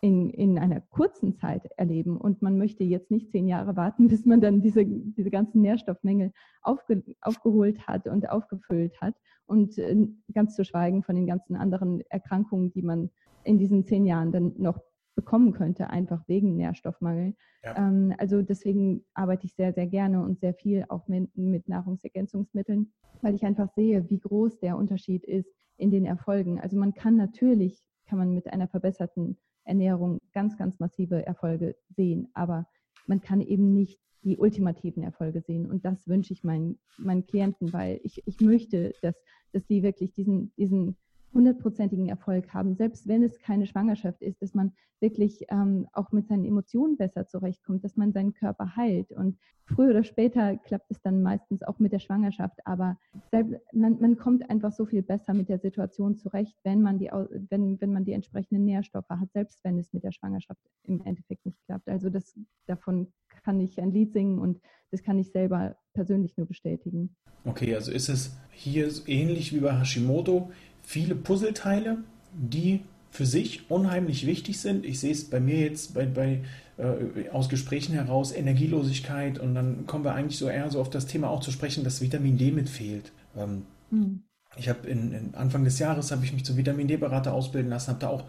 in, 0.00 0.30
in 0.30 0.58
einer 0.58 0.80
kurzen 0.80 1.36
Zeit 1.36 1.64
erleben. 1.76 2.16
Und 2.16 2.42
man 2.42 2.58
möchte 2.58 2.82
jetzt 2.82 3.10
nicht 3.10 3.30
zehn 3.30 3.46
Jahre 3.46 3.76
warten, 3.76 4.08
bis 4.08 4.26
man 4.26 4.40
dann 4.40 4.60
diese, 4.60 4.84
diese 4.84 5.30
ganzen 5.30 5.62
Nährstoffmängel 5.62 6.32
aufge, 6.60 7.04
aufgeholt 7.20 7.86
hat 7.86 8.08
und 8.08 8.28
aufgefüllt 8.28 9.00
hat. 9.00 9.14
Und 9.46 9.78
äh, 9.78 10.08
ganz 10.34 10.56
zu 10.56 10.64
schweigen 10.64 11.02
von 11.02 11.14
den 11.14 11.26
ganzen 11.26 11.56
anderen 11.56 12.02
Erkrankungen, 12.10 12.72
die 12.72 12.82
man 12.82 13.10
in 13.44 13.58
diesen 13.58 13.84
zehn 13.84 14.04
Jahren 14.04 14.32
dann 14.32 14.54
noch 14.58 14.80
bekommen 15.14 15.52
könnte, 15.52 15.90
einfach 15.90 16.26
wegen 16.28 16.56
Nährstoffmangel. 16.56 17.34
Ja. 17.62 17.76
Ähm, 17.76 18.14
also 18.18 18.42
deswegen 18.42 19.04
arbeite 19.14 19.46
ich 19.46 19.54
sehr, 19.54 19.72
sehr 19.72 19.86
gerne 19.86 20.22
und 20.22 20.40
sehr 20.40 20.54
viel 20.54 20.84
auch 20.88 21.08
mit, 21.08 21.36
mit 21.36 21.68
Nahrungsergänzungsmitteln, 21.68 22.92
weil 23.20 23.34
ich 23.34 23.44
einfach 23.44 23.68
sehe, 23.74 24.08
wie 24.10 24.18
groß 24.18 24.58
der 24.60 24.76
Unterschied 24.76 25.24
ist 25.24 25.50
in 25.76 25.90
den 25.90 26.06
Erfolgen. 26.06 26.60
Also 26.60 26.76
man 26.76 26.94
kann 26.94 27.16
natürlich, 27.16 27.82
kann 28.06 28.18
man 28.18 28.32
mit 28.34 28.52
einer 28.52 28.68
verbesserten 28.68 29.38
Ernährung 29.64 30.18
ganz, 30.32 30.56
ganz 30.56 30.78
massive 30.80 31.24
Erfolge 31.26 31.76
sehen. 31.88 32.28
Aber 32.34 32.66
man 33.06 33.20
kann 33.20 33.40
eben 33.40 33.72
nicht 33.72 34.00
die 34.24 34.36
ultimativen 34.36 35.02
Erfolge 35.02 35.40
sehen. 35.40 35.66
Und 35.66 35.84
das 35.84 36.06
wünsche 36.06 36.32
ich 36.32 36.44
meinen, 36.44 36.78
meinen 36.96 37.26
Klienten, 37.26 37.72
weil 37.72 38.00
ich, 38.04 38.22
ich 38.26 38.40
möchte, 38.40 38.94
dass, 39.02 39.16
dass 39.52 39.66
sie 39.66 39.82
wirklich 39.82 40.12
diesen, 40.12 40.52
diesen 40.56 40.96
hundertprozentigen 41.34 42.08
Erfolg 42.08 42.52
haben, 42.52 42.74
selbst 42.74 43.08
wenn 43.08 43.22
es 43.22 43.38
keine 43.38 43.66
Schwangerschaft 43.66 44.22
ist, 44.22 44.42
dass 44.42 44.54
man 44.54 44.72
wirklich 45.00 45.44
ähm, 45.48 45.88
auch 45.92 46.12
mit 46.12 46.28
seinen 46.28 46.44
Emotionen 46.44 46.96
besser 46.96 47.26
zurechtkommt, 47.26 47.84
dass 47.84 47.96
man 47.96 48.12
seinen 48.12 48.32
Körper 48.32 48.76
heilt. 48.76 49.10
Und 49.10 49.36
früher 49.64 49.90
oder 49.90 50.04
später 50.04 50.56
klappt 50.56 50.90
es 50.90 51.02
dann 51.02 51.22
meistens 51.22 51.62
auch 51.62 51.78
mit 51.78 51.92
der 51.92 51.98
Schwangerschaft, 51.98 52.58
aber 52.64 52.96
selbst, 53.30 53.56
man, 53.72 54.00
man, 54.00 54.16
kommt 54.16 54.48
einfach 54.48 54.72
so 54.72 54.86
viel 54.86 55.02
besser 55.02 55.34
mit 55.34 55.48
der 55.48 55.58
Situation 55.58 56.16
zurecht, 56.16 56.56
wenn 56.62 56.82
man, 56.82 56.98
die, 56.98 57.10
wenn, 57.50 57.80
wenn 57.80 57.92
man 57.92 58.04
die 58.04 58.12
entsprechenden 58.12 58.64
Nährstoffe 58.64 59.08
hat, 59.08 59.32
selbst 59.32 59.62
wenn 59.64 59.78
es 59.78 59.92
mit 59.92 60.04
der 60.04 60.12
Schwangerschaft 60.12 60.60
im 60.84 61.02
Endeffekt 61.04 61.44
nicht 61.44 61.58
klappt. 61.66 61.88
Also 61.88 62.08
das, 62.08 62.38
davon 62.66 63.12
kann 63.42 63.60
ich 63.60 63.80
ein 63.80 63.92
Lied 63.92 64.12
singen 64.12 64.38
und 64.38 64.60
das 64.92 65.02
kann 65.02 65.18
ich 65.18 65.32
selber 65.32 65.76
persönlich 65.94 66.36
nur 66.36 66.46
bestätigen. 66.46 67.16
Okay, 67.44 67.74
also 67.74 67.90
ist 67.90 68.08
es 68.08 68.36
hier 68.50 68.88
ähnlich 69.06 69.52
wie 69.52 69.60
bei 69.60 69.76
Hashimoto 69.76 70.52
viele 70.82 71.14
Puzzleteile, 71.14 71.98
die 72.32 72.80
für 73.10 73.26
sich 73.26 73.70
unheimlich 73.70 74.26
wichtig 74.26 74.58
sind. 74.60 74.86
Ich 74.86 74.98
sehe 74.98 75.12
es 75.12 75.28
bei 75.28 75.38
mir 75.38 75.58
jetzt 75.58 75.94
bei, 75.94 76.06
bei 76.06 76.40
äh, 76.78 77.28
aus 77.30 77.48
Gesprächen 77.48 77.94
heraus, 77.94 78.32
Energielosigkeit 78.32 79.38
und 79.38 79.54
dann 79.54 79.86
kommen 79.86 80.04
wir 80.04 80.14
eigentlich 80.14 80.38
so 80.38 80.48
eher 80.48 80.70
so 80.70 80.80
auf 80.80 80.88
das 80.88 81.06
Thema 81.06 81.28
auch 81.28 81.40
zu 81.40 81.50
sprechen, 81.50 81.84
dass 81.84 82.00
Vitamin 82.00 82.38
D 82.38 82.50
mitfehlt. 82.50 83.12
Ähm, 83.36 83.66
mhm. 83.90 84.22
Ich 84.56 84.68
habe 84.68 84.88
in, 84.88 85.12
in, 85.12 85.34
Anfang 85.34 85.64
des 85.64 85.78
Jahres 85.78 86.10
habe 86.10 86.24
ich 86.24 86.32
mich 86.32 86.44
zum 86.44 86.56
Vitamin 86.56 86.88
D-Berater 86.88 87.32
ausbilden 87.32 87.70
lassen, 87.70 87.88
habe 87.88 88.00
da 88.00 88.08
auch 88.08 88.24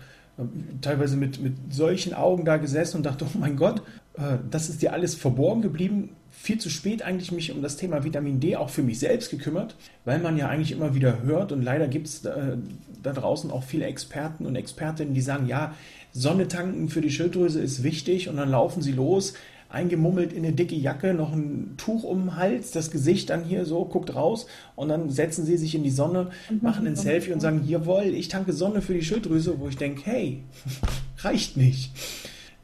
teilweise 0.81 1.15
mit, 1.15 1.41
mit 1.41 1.53
solchen 1.69 2.13
Augen 2.13 2.45
da 2.45 2.57
gesessen 2.57 2.97
und 2.97 3.05
dachte, 3.05 3.25
oh 3.25 3.37
mein 3.37 3.55
Gott, 3.55 3.81
äh, 4.17 4.37
das 4.49 4.69
ist 4.69 4.81
dir 4.81 4.93
alles 4.93 5.15
verborgen 5.15 5.61
geblieben. 5.61 6.09
Viel 6.31 6.57
zu 6.57 6.69
spät 6.69 7.03
eigentlich 7.03 7.31
mich 7.31 7.51
um 7.51 7.61
das 7.61 7.77
Thema 7.77 8.03
Vitamin 8.03 8.39
D 8.39 8.55
auch 8.55 8.69
für 8.69 8.81
mich 8.81 8.99
selbst 8.99 9.29
gekümmert, 9.29 9.75
weil 10.05 10.19
man 10.19 10.37
ja 10.37 10.49
eigentlich 10.49 10.71
immer 10.71 10.95
wieder 10.95 11.21
hört 11.21 11.51
und 11.51 11.61
leider 11.61 11.87
gibt 11.87 12.07
es 12.07 12.23
da, 12.23 12.57
da 13.03 13.13
draußen 13.13 13.51
auch 13.51 13.63
viele 13.63 13.85
Experten 13.85 14.47
und 14.47 14.55
Expertinnen, 14.55 15.13
die 15.13 15.21
sagen, 15.21 15.47
ja, 15.47 15.75
Sonne 16.11 16.47
tanken 16.47 16.89
für 16.89 17.01
die 17.01 17.11
Schilddrüse 17.11 17.61
ist 17.61 17.83
wichtig 17.83 18.29
und 18.29 18.37
dann 18.37 18.49
laufen 18.49 18.81
sie 18.81 18.91
los, 18.91 19.33
eingemummelt 19.73 20.31
in 20.33 20.45
eine 20.45 20.53
dicke 20.53 20.75
Jacke, 20.75 21.13
noch 21.13 21.33
ein 21.33 21.73
Tuch 21.77 22.03
um 22.03 22.19
den 22.19 22.35
Hals, 22.35 22.71
das 22.71 22.91
Gesicht 22.91 23.31
dann 23.31 23.43
hier 23.43 23.65
so, 23.65 23.85
guckt 23.85 24.13
raus 24.13 24.45
und 24.75 24.89
dann 24.89 25.09
setzen 25.09 25.45
sie 25.45 25.57
sich 25.57 25.73
in 25.73 25.83
die 25.83 25.89
Sonne, 25.89 26.29
machen 26.61 26.85
ein 26.85 26.95
Selfie 26.95 27.33
und 27.33 27.39
sagen, 27.39 27.63
jawohl, 27.67 28.05
ich 28.05 28.27
tanke 28.27 28.53
Sonne 28.53 28.81
für 28.81 28.93
die 28.93 29.01
Schilddrüse, 29.01 29.59
wo 29.59 29.67
ich 29.67 29.77
denke, 29.77 30.01
hey, 30.05 30.43
reicht 31.17 31.57
nicht. 31.57 31.91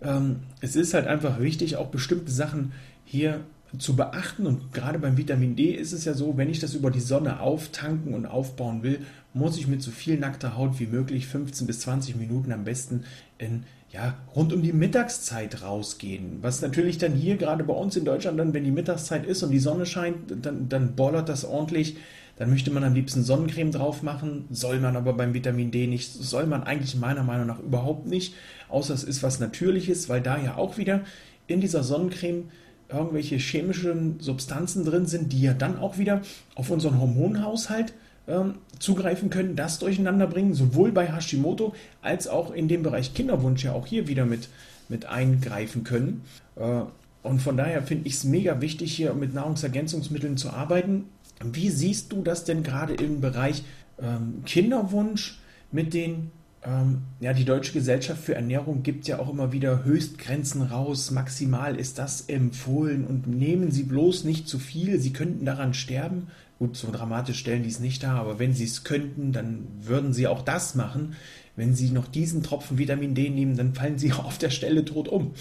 Ähm, 0.02 0.42
es 0.62 0.76
ist 0.76 0.94
halt 0.94 1.08
einfach 1.08 1.40
wichtig, 1.40 1.76
auch 1.76 1.88
bestimmte 1.88 2.32
Sachen 2.32 2.72
hier 3.06 3.42
zu 3.78 3.96
beachten 3.96 4.48
und 4.48 4.74
gerade 4.74 4.98
beim 4.98 5.18
Vitamin 5.18 5.56
D 5.56 5.72
ist 5.72 5.94
es 5.94 6.06
ja 6.06 6.14
so, 6.14 6.38
wenn 6.38 6.50
ich 6.50 6.60
das 6.60 6.74
über 6.74 6.90
die 6.90 7.00
Sonne 7.00 7.40
auftanken 7.40 8.16
und 8.16 8.26
aufbauen 8.26 8.82
will, 8.82 9.02
muss 9.34 9.58
ich 9.58 9.68
mit 9.68 9.84
so 9.84 9.92
viel 9.92 10.18
nackter 10.18 10.58
Haut 10.58 10.80
wie 10.80 10.88
möglich 10.88 11.28
15 11.28 11.68
bis 11.68 11.82
20 11.82 12.16
Minuten 12.16 12.52
am 12.52 12.64
besten 12.64 13.04
in 13.38 13.66
ja, 13.92 14.16
rund 14.36 14.54
um 14.54 14.62
die 14.62 14.74
Mittagszeit 14.74 15.64
rausgehen. 15.64 16.40
Was 16.42 16.62
natürlich 16.62 17.00
dann 17.00 17.14
hier 17.14 17.38
gerade 17.38 17.64
bei 17.64 17.74
uns 17.74 17.96
in 17.96 18.06
Deutschland 18.06 18.40
dann, 18.40 18.54
wenn 18.54 18.64
die 18.64 18.72
Mittagszeit 18.72 19.26
ist 19.26 19.42
und 19.42 19.50
die 19.50 19.60
Sonne 19.60 19.86
scheint, 19.86 20.46
dann, 20.46 20.70
dann 20.70 20.96
bollert 20.96 21.28
das 21.28 21.44
ordentlich. 21.44 21.98
Dann 22.40 22.50
möchte 22.50 22.72
man 22.72 22.86
am 22.86 22.94
liebsten 22.94 23.24
Sonnencreme 23.24 23.72
drauf 23.72 24.02
machen, 24.02 24.46
soll 24.50 24.80
man 24.80 24.96
aber 24.96 25.12
beim 25.12 25.34
Vitamin 25.34 25.72
D 25.72 25.88
nicht, 25.88 26.12
soll 26.12 26.48
man 26.48 26.64
eigentlich 26.64 26.96
meiner 26.96 27.24
Meinung 27.24 27.46
nach 27.46 27.60
überhaupt 27.60 28.08
nicht, 28.08 28.34
außer 28.70 28.94
es 28.94 29.04
ist 29.04 29.22
was 29.22 29.42
Natürliches, 29.42 30.08
weil 30.08 30.22
da 30.22 30.42
ja 30.42 30.56
auch 30.56 30.78
wieder 30.78 31.02
in 31.48 31.60
dieser 31.60 31.84
Sonnencreme 31.84 32.46
irgendwelche 32.88 33.36
chemischen 33.36 34.22
Substanzen 34.22 34.86
drin 34.86 35.06
sind, 35.06 35.34
die 35.34 35.42
ja 35.42 35.54
dann 35.54 35.78
auch 35.78 35.98
wieder 35.98 36.22
auf 36.56 36.72
unseren 36.72 37.00
Hormonhaushalt 37.00 37.94
ähm, 38.30 38.56
zugreifen 38.80 39.30
können, 39.30 39.58
das 39.58 39.80
durcheinander 39.80 40.26
bringen, 40.26 40.54
sowohl 40.54 40.94
bei 40.94 41.12
Hashimoto 41.12 41.74
als 42.02 42.30
auch 42.30 42.52
in 42.52 42.70
dem 42.70 42.84
Bereich 42.84 43.14
Kinderwunsch 43.14 43.66
ja 43.66 43.74
auch 43.74 43.86
hier 43.86 44.08
wieder 44.08 44.26
mit, 44.26 44.48
mit 44.88 45.06
eingreifen 45.06 45.84
können. 45.84 46.24
Äh, 46.56 46.84
und 47.22 47.42
von 47.42 47.58
daher 47.58 47.84
finde 47.84 48.08
ich 48.08 48.14
es 48.14 48.24
mega 48.24 48.62
wichtig, 48.62 48.96
hier 48.96 49.14
mit 49.14 49.34
Nahrungsergänzungsmitteln 49.34 50.38
zu 50.38 50.52
arbeiten. 50.52 51.06
Wie 51.44 51.70
siehst 51.70 52.12
du 52.12 52.22
das 52.22 52.44
denn 52.44 52.64
gerade 52.64 52.94
im 52.94 53.22
Bereich 53.22 53.64
ähm, 54.02 54.44
Kinderwunsch 54.46 55.40
mit 55.72 55.94
den 55.94 56.32
ähm, 56.62 57.04
ja, 57.22 57.32
die 57.34 57.46
Deutsche 57.46 57.72
Gesellschaft 57.72 58.22
für 58.22 58.36
Ernährung 58.36 58.84
gibt 58.84 59.08
ja 59.08 59.20
auch 59.20 59.30
immer 59.30 59.54
wieder 59.54 59.86
Höchstgrenzen 59.86 60.62
raus. 60.62 61.10
Maximal 61.12 61.78
ist 61.78 62.00
das 62.00 62.22
empfohlen 62.22 63.06
und 63.06 63.28
nehmen 63.28 63.72
Sie 63.72 63.84
bloß 63.84 64.26
nicht 64.26 64.48
zu 64.50 64.60
viel. 64.60 65.00
Sie 65.00 65.14
könnten 65.14 65.46
daran 65.46 65.74
sterben. 65.74 66.28
Gut, 66.58 66.76
so 66.76 66.92
dramatisch 66.92 67.40
stellen 67.40 67.64
die 67.64 67.70
es 67.70 67.80
nicht 67.80 68.04
dar, 68.04 68.16
aber 68.16 68.40
wenn 68.40 68.54
Sie 68.54 68.66
es 68.66 68.84
könnten, 68.84 69.32
dann 69.32 69.68
würden 69.80 70.12
Sie 70.12 70.28
auch 70.28 70.42
das 70.42 70.76
machen. 70.76 71.16
Wenn 71.56 71.76
Sie 71.76 71.92
noch 71.92 72.08
diesen 72.08 72.44
Tropfen 72.44 72.78
Vitamin 72.78 73.16
D 73.16 73.30
nehmen, 73.30 73.56
dann 73.56 73.74
fallen 73.74 73.98
Sie 73.98 74.12
auf 74.14 74.38
der 74.38 74.50
Stelle 74.50 74.84
tot 74.84 75.08
um. 75.08 75.34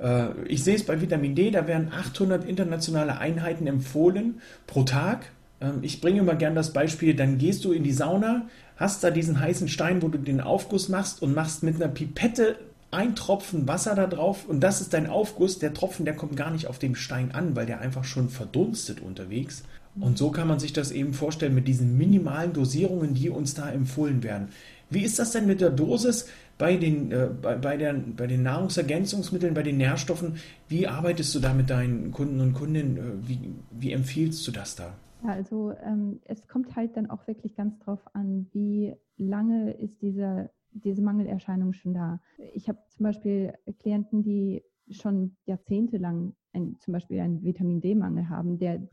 Äh, 0.00 0.28
ich 0.46 0.64
sehe 0.64 0.74
es 0.74 0.84
bei 0.84 1.00
Vitamin 1.00 1.34
D, 1.34 1.50
da 1.50 1.66
werden 1.66 1.92
800 1.92 2.44
internationale 2.44 3.18
Einheiten 3.18 3.66
empfohlen 3.66 4.40
pro 4.66 4.84
Tag. 4.84 5.26
Ähm, 5.60 5.80
ich 5.82 6.00
bringe 6.00 6.20
immer 6.20 6.34
gern 6.34 6.54
das 6.54 6.72
Beispiel, 6.72 7.14
dann 7.14 7.38
gehst 7.38 7.64
du 7.64 7.72
in 7.72 7.84
die 7.84 7.92
Sauna, 7.92 8.48
hast 8.76 9.04
da 9.04 9.10
diesen 9.10 9.38
heißen 9.38 9.68
Stein, 9.68 10.02
wo 10.02 10.08
du 10.08 10.18
den 10.18 10.40
Aufguss 10.40 10.88
machst 10.88 11.22
und 11.22 11.34
machst 11.34 11.62
mit 11.62 11.76
einer 11.76 11.92
Pipette 11.92 12.56
ein 12.90 13.14
Tropfen 13.14 13.68
Wasser 13.68 13.94
da 13.94 14.06
drauf 14.08 14.48
und 14.48 14.60
das 14.60 14.80
ist 14.80 14.94
dein 14.94 15.06
Aufguss. 15.06 15.58
Der 15.60 15.74
Tropfen, 15.74 16.04
der 16.04 16.16
kommt 16.16 16.36
gar 16.36 16.50
nicht 16.50 16.66
auf 16.66 16.78
dem 16.78 16.96
Stein 16.96 17.32
an, 17.32 17.54
weil 17.54 17.66
der 17.66 17.80
einfach 17.80 18.04
schon 18.04 18.28
verdunstet 18.28 19.00
unterwegs. 19.00 19.62
Und 19.98 20.18
so 20.18 20.30
kann 20.30 20.48
man 20.48 20.58
sich 20.60 20.72
das 20.72 20.92
eben 20.92 21.14
vorstellen 21.14 21.54
mit 21.54 21.68
diesen 21.68 21.96
minimalen 21.96 22.52
Dosierungen, 22.52 23.14
die 23.14 23.28
uns 23.28 23.54
da 23.54 23.70
empfohlen 23.70 24.22
werden. 24.22 24.48
Wie 24.88 25.02
ist 25.02 25.18
das 25.18 25.32
denn 25.32 25.46
mit 25.46 25.60
der 25.60 25.70
Dosis 25.70 26.26
bei 26.60 26.76
den, 26.76 27.10
äh, 27.10 27.30
bei, 27.40 27.56
bei, 27.56 27.76
der, 27.78 27.94
bei 27.94 28.26
den 28.26 28.42
Nahrungsergänzungsmitteln, 28.42 29.54
bei 29.54 29.62
den 29.62 29.78
Nährstoffen? 29.78 30.34
Wie 30.68 30.86
arbeitest 30.86 31.34
du 31.34 31.40
da 31.40 31.54
mit 31.54 31.70
deinen 31.70 32.12
Kunden 32.12 32.38
und 32.40 32.52
Kundinnen? 32.52 32.96
Äh, 32.98 33.28
wie, 33.28 33.54
wie 33.70 33.92
empfiehlst 33.92 34.46
du 34.46 34.52
das 34.52 34.76
da? 34.76 34.92
Ja, 35.24 35.30
also 35.30 35.72
ähm, 35.82 36.20
es 36.24 36.46
kommt 36.46 36.76
halt 36.76 36.96
dann 36.96 37.08
auch 37.08 37.26
wirklich 37.26 37.56
ganz 37.56 37.78
drauf 37.78 38.00
an, 38.12 38.46
wie 38.52 38.94
lange 39.16 39.72
ist 39.72 40.02
diese, 40.02 40.50
diese 40.72 41.02
Mangelerscheinung 41.02 41.72
schon 41.72 41.94
da. 41.94 42.20
Ich 42.54 42.68
habe 42.68 42.78
zum 42.90 43.04
Beispiel 43.04 43.54
Klienten, 43.80 44.22
die 44.22 44.62
schon 44.90 45.36
jahrzehntelang 45.46 46.34
ein, 46.52 46.76
zum 46.80 46.92
Beispiel 46.92 47.20
einen 47.20 47.42
Vitamin 47.44 47.80
D-Mangel 47.80 48.28
haben, 48.28 48.58
der, 48.58 48.86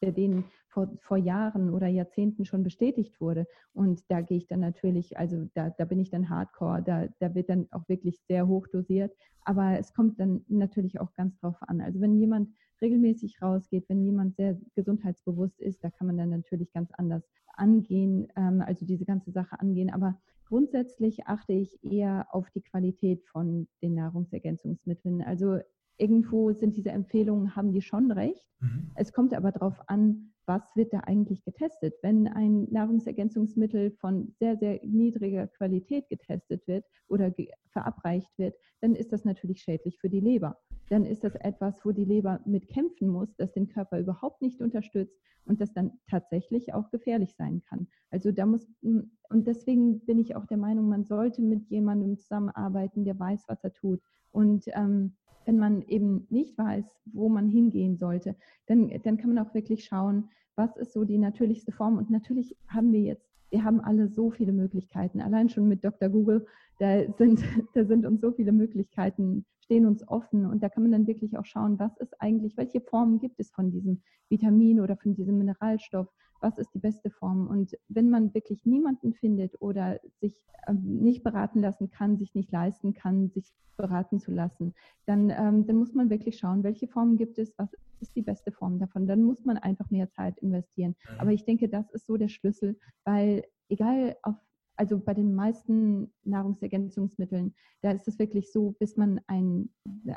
der 0.00 0.12
denen 0.12 0.44
vor, 0.68 0.90
vor 1.00 1.16
Jahren 1.16 1.70
oder 1.70 1.88
Jahrzehnten 1.88 2.44
schon 2.44 2.62
bestätigt 2.62 3.20
wurde. 3.20 3.46
Und 3.72 4.02
da 4.08 4.20
gehe 4.20 4.38
ich 4.38 4.46
dann 4.46 4.60
natürlich, 4.60 5.18
also 5.18 5.48
da, 5.54 5.70
da 5.70 5.84
bin 5.84 5.98
ich 5.98 6.10
dann 6.10 6.30
hardcore, 6.30 6.82
da, 6.82 7.08
da 7.18 7.34
wird 7.34 7.48
dann 7.48 7.66
auch 7.72 7.88
wirklich 7.88 8.20
sehr 8.28 8.46
hoch 8.46 8.66
dosiert. 8.68 9.12
Aber 9.44 9.78
es 9.78 9.92
kommt 9.94 10.20
dann 10.20 10.44
natürlich 10.48 11.00
auch 11.00 11.12
ganz 11.14 11.36
drauf 11.38 11.56
an. 11.60 11.80
Also 11.80 12.00
wenn 12.00 12.18
jemand 12.18 12.50
regelmäßig 12.80 13.42
rausgeht, 13.42 13.88
wenn 13.88 14.04
jemand 14.04 14.36
sehr 14.36 14.58
gesundheitsbewusst 14.74 15.60
ist, 15.60 15.82
da 15.84 15.90
kann 15.90 16.06
man 16.06 16.16
dann 16.16 16.30
natürlich 16.30 16.72
ganz 16.72 16.90
anders 16.92 17.22
angehen, 17.54 18.28
ähm, 18.36 18.62
also 18.64 18.86
diese 18.86 19.04
ganze 19.04 19.32
Sache 19.32 19.60
angehen. 19.60 19.90
Aber 19.90 20.18
grundsätzlich 20.46 21.26
achte 21.26 21.52
ich 21.52 21.82
eher 21.84 22.26
auf 22.30 22.50
die 22.50 22.62
Qualität 22.62 23.24
von 23.24 23.68
den 23.82 23.94
Nahrungsergänzungsmitteln. 23.94 25.22
Also 25.22 25.58
irgendwo 26.00 26.52
sind 26.52 26.76
diese 26.76 26.90
Empfehlungen, 26.90 27.54
haben 27.54 27.72
die 27.72 27.82
schon 27.82 28.10
recht. 28.10 28.46
Mhm. 28.60 28.90
Es 28.94 29.12
kommt 29.12 29.34
aber 29.34 29.52
darauf 29.52 29.80
an, 29.88 30.32
was 30.46 30.74
wird 30.74 30.92
da 30.92 31.00
eigentlich 31.00 31.44
getestet. 31.44 31.94
Wenn 32.02 32.26
ein 32.26 32.66
Nahrungsergänzungsmittel 32.70 33.92
von 33.92 34.34
sehr, 34.38 34.56
sehr 34.56 34.80
niedriger 34.84 35.46
Qualität 35.46 36.08
getestet 36.08 36.66
wird 36.66 36.84
oder 37.08 37.32
verabreicht 37.68 38.30
wird, 38.36 38.56
dann 38.80 38.94
ist 38.94 39.12
das 39.12 39.24
natürlich 39.24 39.60
schädlich 39.60 39.98
für 40.00 40.10
die 40.10 40.20
Leber. 40.20 40.58
Dann 40.88 41.04
ist 41.04 41.22
das 41.22 41.36
etwas, 41.36 41.84
wo 41.84 41.92
die 41.92 42.04
Leber 42.04 42.40
mit 42.46 42.68
kämpfen 42.68 43.08
muss, 43.08 43.36
das 43.36 43.52
den 43.52 43.68
Körper 43.68 44.00
überhaupt 44.00 44.42
nicht 44.42 44.60
unterstützt 44.60 45.16
und 45.44 45.60
das 45.60 45.72
dann 45.72 45.92
tatsächlich 46.08 46.74
auch 46.74 46.90
gefährlich 46.90 47.34
sein 47.36 47.62
kann. 47.68 47.86
Also 48.10 48.32
da 48.32 48.46
muss, 48.46 48.66
und 48.82 49.46
deswegen 49.46 50.00
bin 50.04 50.18
ich 50.18 50.34
auch 50.34 50.46
der 50.46 50.56
Meinung, 50.56 50.88
man 50.88 51.04
sollte 51.04 51.42
mit 51.42 51.68
jemandem 51.68 52.18
zusammenarbeiten, 52.18 53.04
der 53.04 53.18
weiß, 53.18 53.44
was 53.46 53.62
er 53.62 53.72
tut. 53.72 54.00
Und 54.32 54.64
ähm, 54.74 55.12
wenn 55.44 55.58
man 55.58 55.82
eben 55.82 56.26
nicht 56.30 56.56
weiß, 56.56 56.84
wo 57.06 57.28
man 57.28 57.48
hingehen 57.48 57.96
sollte, 57.96 58.36
dann, 58.66 58.90
dann 59.02 59.16
kann 59.16 59.34
man 59.34 59.44
auch 59.44 59.54
wirklich 59.54 59.84
schauen, 59.84 60.28
was 60.56 60.76
ist 60.76 60.92
so 60.92 61.04
die 61.04 61.18
natürlichste 61.18 61.72
Form. 61.72 61.96
Und 61.98 62.10
natürlich 62.10 62.56
haben 62.68 62.92
wir 62.92 63.00
jetzt, 63.00 63.26
wir 63.50 63.64
haben 63.64 63.80
alle 63.80 64.08
so 64.08 64.30
viele 64.30 64.52
Möglichkeiten. 64.52 65.20
Allein 65.20 65.48
schon 65.48 65.68
mit 65.68 65.84
Dr. 65.84 66.08
Google, 66.08 66.46
da 66.78 67.10
sind, 67.14 67.42
da 67.74 67.84
sind 67.84 68.06
uns 68.06 68.20
so 68.20 68.32
viele 68.32 68.52
Möglichkeiten, 68.52 69.44
stehen 69.60 69.86
uns 69.86 70.06
offen. 70.06 70.46
Und 70.46 70.62
da 70.62 70.68
kann 70.68 70.82
man 70.82 70.92
dann 70.92 71.06
wirklich 71.06 71.36
auch 71.38 71.44
schauen, 71.44 71.78
was 71.78 71.96
ist 71.98 72.20
eigentlich, 72.20 72.56
welche 72.56 72.80
Formen 72.80 73.18
gibt 73.18 73.40
es 73.40 73.50
von 73.50 73.70
diesem 73.70 74.02
Vitamin 74.28 74.80
oder 74.80 74.96
von 74.96 75.14
diesem 75.14 75.38
Mineralstoff? 75.38 76.08
Was 76.40 76.58
ist 76.58 76.74
die 76.74 76.78
beste 76.78 77.10
Form. 77.10 77.46
Und 77.46 77.76
wenn 77.88 78.10
man 78.10 78.34
wirklich 78.34 78.64
niemanden 78.64 79.14
findet 79.14 79.60
oder 79.60 80.00
sich 80.20 80.42
ähm, 80.66 80.98
nicht 81.02 81.22
beraten 81.22 81.60
lassen 81.60 81.90
kann, 81.90 82.16
sich 82.18 82.34
nicht 82.34 82.50
leisten 82.52 82.94
kann, 82.94 83.30
sich 83.30 83.52
beraten 83.76 84.18
zu 84.20 84.30
lassen, 84.32 84.74
dann, 85.06 85.30
ähm, 85.30 85.66
dann 85.66 85.76
muss 85.76 85.94
man 85.94 86.10
wirklich 86.10 86.38
schauen, 86.38 86.62
welche 86.62 86.88
Formen 86.88 87.16
gibt 87.16 87.38
es, 87.38 87.52
was 87.56 87.74
ist 88.00 88.14
die 88.16 88.22
beste 88.22 88.52
Form 88.52 88.78
davon. 88.78 89.06
Dann 89.06 89.22
muss 89.22 89.44
man 89.44 89.58
einfach 89.58 89.90
mehr 89.90 90.10
Zeit 90.10 90.38
investieren. 90.38 90.96
Mhm. 91.04 91.20
Aber 91.20 91.32
ich 91.32 91.44
denke, 91.44 91.68
das 91.68 91.90
ist 91.90 92.06
so 92.06 92.16
der 92.16 92.28
Schlüssel, 92.28 92.78
weil 93.04 93.44
egal 93.68 94.16
auf 94.22 94.36
also 94.80 94.98
bei 94.98 95.12
den 95.12 95.34
meisten 95.34 96.10
Nahrungsergänzungsmitteln, 96.24 97.54
da 97.82 97.90
ist 97.90 98.08
es 98.08 98.18
wirklich 98.18 98.50
so, 98.50 98.74
bis 98.78 98.96
man 98.96 99.20
ein, 99.26 99.68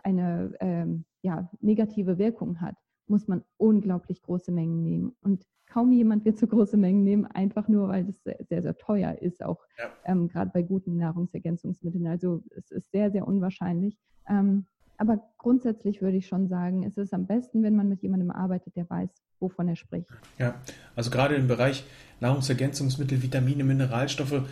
eine 0.04 0.56
ähm, 0.62 1.04
ja, 1.22 1.52
negative 1.60 2.18
Wirkung 2.18 2.62
hat, 2.62 2.78
muss 3.08 3.28
man 3.28 3.44
unglaublich 3.58 4.22
große 4.22 4.54
Mengen 4.54 4.82
nehmen. 4.82 5.16
Und 5.22 5.46
kaum 5.74 5.92
jemand 5.92 6.24
wird 6.24 6.38
so 6.38 6.46
große 6.46 6.78
Mengen 6.78 7.04
nehmen, 7.04 7.26
einfach 7.26 7.68
nur, 7.68 7.88
weil 7.88 8.04
das 8.04 8.22
sehr, 8.48 8.62
sehr, 8.62 8.78
teuer 8.78 9.18
ist, 9.20 9.44
auch 9.44 9.58
ja. 9.80 9.86
ähm, 10.06 10.28
gerade 10.28 10.52
bei 10.54 10.62
guten 10.62 10.98
Nahrungsergänzungsmitteln. 10.98 12.06
Also 12.06 12.44
es 12.56 12.70
ist 12.70 12.92
sehr, 12.92 13.10
sehr 13.10 13.28
unwahrscheinlich. 13.28 13.98
Ähm, 14.30 14.66
aber 14.98 15.20
grundsätzlich 15.40 16.02
würde 16.04 16.18
ich 16.18 16.28
schon 16.28 16.48
sagen, 16.48 16.84
es 16.84 16.98
ist 16.98 17.12
am 17.12 17.26
besten, 17.26 17.64
wenn 17.64 17.76
man 17.76 17.90
mit 17.90 18.04
jemandem 18.04 18.30
arbeitet, 18.30 18.76
der 18.76 18.88
weiß, 18.88 19.10
wovon 19.40 19.68
er 19.68 19.76
spricht. 19.76 20.08
Ja, 20.38 20.62
also 20.96 21.10
gerade 21.10 21.34
im 21.34 21.48
Bereich 21.48 21.84
Nahrungsergänzungsmittel, 22.20 23.24
Vitamine, 23.24 23.64
Mineralstoffe 23.64 24.44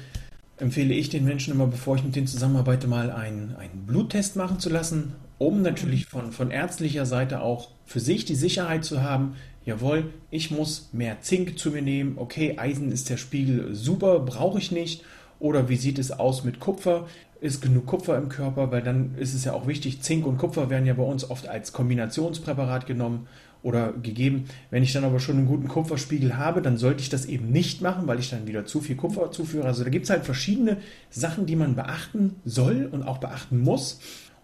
empfehle 0.57 0.95
ich 0.95 1.09
den 1.09 1.23
Menschen 1.23 1.53
immer, 1.53 1.67
bevor 1.67 1.97
ich 1.97 2.03
mit 2.03 2.15
denen 2.15 2.27
zusammenarbeite, 2.27 2.87
mal 2.87 3.11
einen, 3.11 3.55
einen 3.55 3.85
Bluttest 3.85 4.35
machen 4.35 4.59
zu 4.59 4.69
lassen, 4.69 5.13
um 5.37 5.61
natürlich 5.61 6.07
von, 6.07 6.31
von 6.31 6.49
ärztlicher 6.49 7.05
Seite 7.05 7.41
auch 7.41 7.69
für 7.85 7.99
sich 7.99 8.25
die 8.25 8.35
Sicherheit 8.35 8.83
zu 8.83 9.03
haben, 9.03 9.35
jawohl, 9.65 10.11
ich 10.29 10.51
muss 10.51 10.89
mehr 10.91 11.21
Zink 11.21 11.57
zu 11.57 11.71
mir 11.71 11.81
nehmen, 11.81 12.17
okay, 12.17 12.57
Eisen 12.57 12.91
ist 12.91 13.09
der 13.09 13.17
Spiegel 13.17 13.73
super, 13.73 14.19
brauche 14.19 14.59
ich 14.59 14.71
nicht. 14.71 15.03
Oder 15.39 15.69
wie 15.69 15.75
sieht 15.75 15.97
es 15.97 16.11
aus 16.11 16.43
mit 16.43 16.59
Kupfer? 16.59 17.07
ist 17.41 17.61
genug 17.61 17.87
Kupfer 17.87 18.17
im 18.17 18.29
Körper, 18.29 18.71
weil 18.71 18.83
dann 18.83 19.15
ist 19.17 19.33
es 19.33 19.45
ja 19.45 19.53
auch 19.53 19.65
wichtig, 19.65 20.01
Zink 20.01 20.27
und 20.27 20.37
Kupfer 20.37 20.69
werden 20.69 20.85
ja 20.85 20.93
bei 20.93 21.03
uns 21.03 21.29
oft 21.29 21.47
als 21.47 21.73
Kombinationspräparat 21.73 22.85
genommen 22.85 23.27
oder 23.63 23.93
gegeben. 23.93 24.45
Wenn 24.69 24.83
ich 24.83 24.93
dann 24.93 25.03
aber 25.03 25.19
schon 25.19 25.37
einen 25.37 25.47
guten 25.47 25.67
Kupferspiegel 25.67 26.37
habe, 26.37 26.61
dann 26.61 26.77
sollte 26.77 27.01
ich 27.01 27.09
das 27.09 27.25
eben 27.25 27.51
nicht 27.51 27.81
machen, 27.81 28.07
weil 28.07 28.19
ich 28.19 28.29
dann 28.29 28.47
wieder 28.47 28.65
zu 28.65 28.79
viel 28.79 28.95
Kupfer 28.95 29.31
zuführe. 29.31 29.65
Also 29.65 29.83
da 29.83 29.89
gibt 29.89 30.05
es 30.05 30.11
halt 30.11 30.23
verschiedene 30.23 30.77
Sachen, 31.09 31.47
die 31.47 31.55
man 31.55 31.75
beachten 31.75 32.35
soll 32.45 32.87
und 32.91 33.03
auch 33.03 33.17
beachten 33.17 33.59
muss. 33.59 33.99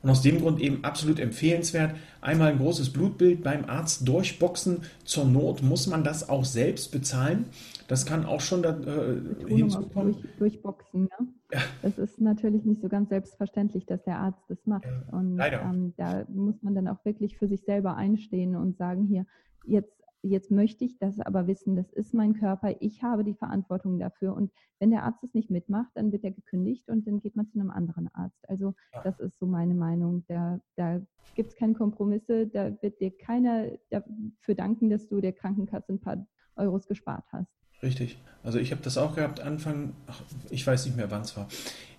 Und 0.08 0.12
aus 0.12 0.22
dem 0.22 0.40
Grund 0.40 0.62
eben 0.62 0.86
absolut 0.86 1.20
empfehlenswert, 1.20 1.94
einmal 2.22 2.54
ein 2.54 2.60
großes 2.60 2.94
Blutbild 2.94 3.44
beim 3.44 3.66
Arzt 3.66 4.08
durchboxen. 4.08 4.84
Zur 5.04 5.26
Not 5.26 5.62
muss 5.64 5.86
man 5.88 6.06
das 6.06 6.30
auch 6.30 6.46
selbst 6.46 6.94
bezahlen. 6.94 7.48
Das 7.90 8.06
kann 8.06 8.26
auch 8.26 8.40
schon 8.40 8.64
da, 8.64 8.70
äh, 8.70 9.54
hinzukommen. 9.54 10.14
Durch, 10.14 10.38
durchboxen, 10.38 11.02
ne? 11.04 11.28
ja. 11.52 11.60
Das 11.82 11.98
ist 11.98 12.22
natürlich 12.22 12.64
nicht 12.64 12.82
so 12.82 12.88
ganz 12.88 13.10
selbstverständlich, 13.10 13.86
dass 13.86 14.02
der 14.06 14.20
Arzt 14.20 14.40
das 14.48 14.60
macht. 14.64 14.86
Ja, 14.86 15.18
und 15.18 15.42
ähm, 15.42 15.94
da 15.98 16.24
muss 16.30 16.56
man 16.62 16.74
dann 16.74 16.88
auch 16.88 17.04
wirklich 17.04 17.38
für 17.38 17.50
sich 17.50 17.64
selber 17.66 17.98
einstehen 17.98 18.56
und 18.56 18.78
sagen, 18.78 19.08
hier, 19.08 19.26
jetzt 19.66 19.97
jetzt 20.22 20.52
möchte 20.52 20.86
ich 20.86 20.98
das 20.98 21.20
aber 21.20 21.48
wissen, 21.48 21.76
das 21.76 21.92
ist 21.92 22.14
mein 22.14 22.34
Körper, 22.34 22.76
ich 22.80 23.04
habe 23.04 23.24
die 23.24 23.34
Verantwortung 23.34 24.00
dafür. 24.00 24.34
Und 24.36 24.52
wenn 24.80 24.92
der 24.92 25.04
Arzt 25.04 25.24
es 25.24 25.34
nicht 25.34 25.50
mitmacht, 25.50 25.92
dann 25.96 26.12
wird 26.12 26.24
er 26.24 26.32
gekündigt 26.32 26.90
und 26.90 27.08
dann 27.08 27.20
geht 27.20 27.36
man 27.36 27.48
zu 27.48 27.60
einem 27.60 27.72
anderen 27.72 28.10
Arzt. 28.14 28.48
Also 28.48 28.74
das 29.04 29.20
ist 29.20 29.40
so 29.40 29.46
meine 29.46 29.76
Meinung. 29.76 30.24
Da, 30.28 30.60
da 30.76 31.02
gibt 31.36 31.52
es 31.52 31.56
keine 31.56 31.74
Kompromisse, 31.74 32.48
da 32.48 32.72
wird 32.82 33.00
dir 33.00 33.16
keiner 33.16 33.72
dafür 33.90 34.56
danken, 34.56 34.90
dass 34.90 35.08
du 35.08 35.22
der 35.22 35.34
Krankenkasse 35.34 35.94
ein 35.94 36.00
paar 36.00 36.26
Euros 36.56 36.88
gespart 36.88 37.26
hast. 37.32 37.52
Richtig. 37.84 38.20
Also 38.44 38.58
ich 38.58 38.72
habe 38.72 38.82
das 38.82 38.98
auch 38.98 39.16
gehabt, 39.16 39.40
Anfang, 39.40 39.94
ach, 40.08 40.22
ich 40.50 40.66
weiß 40.66 40.86
nicht 40.86 40.98
mehr, 40.98 41.12
wann 41.12 41.22
es 41.22 41.38
war 41.38 41.48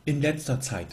in 0.09 0.23
letzter 0.23 0.59
Zeit. 0.61 0.87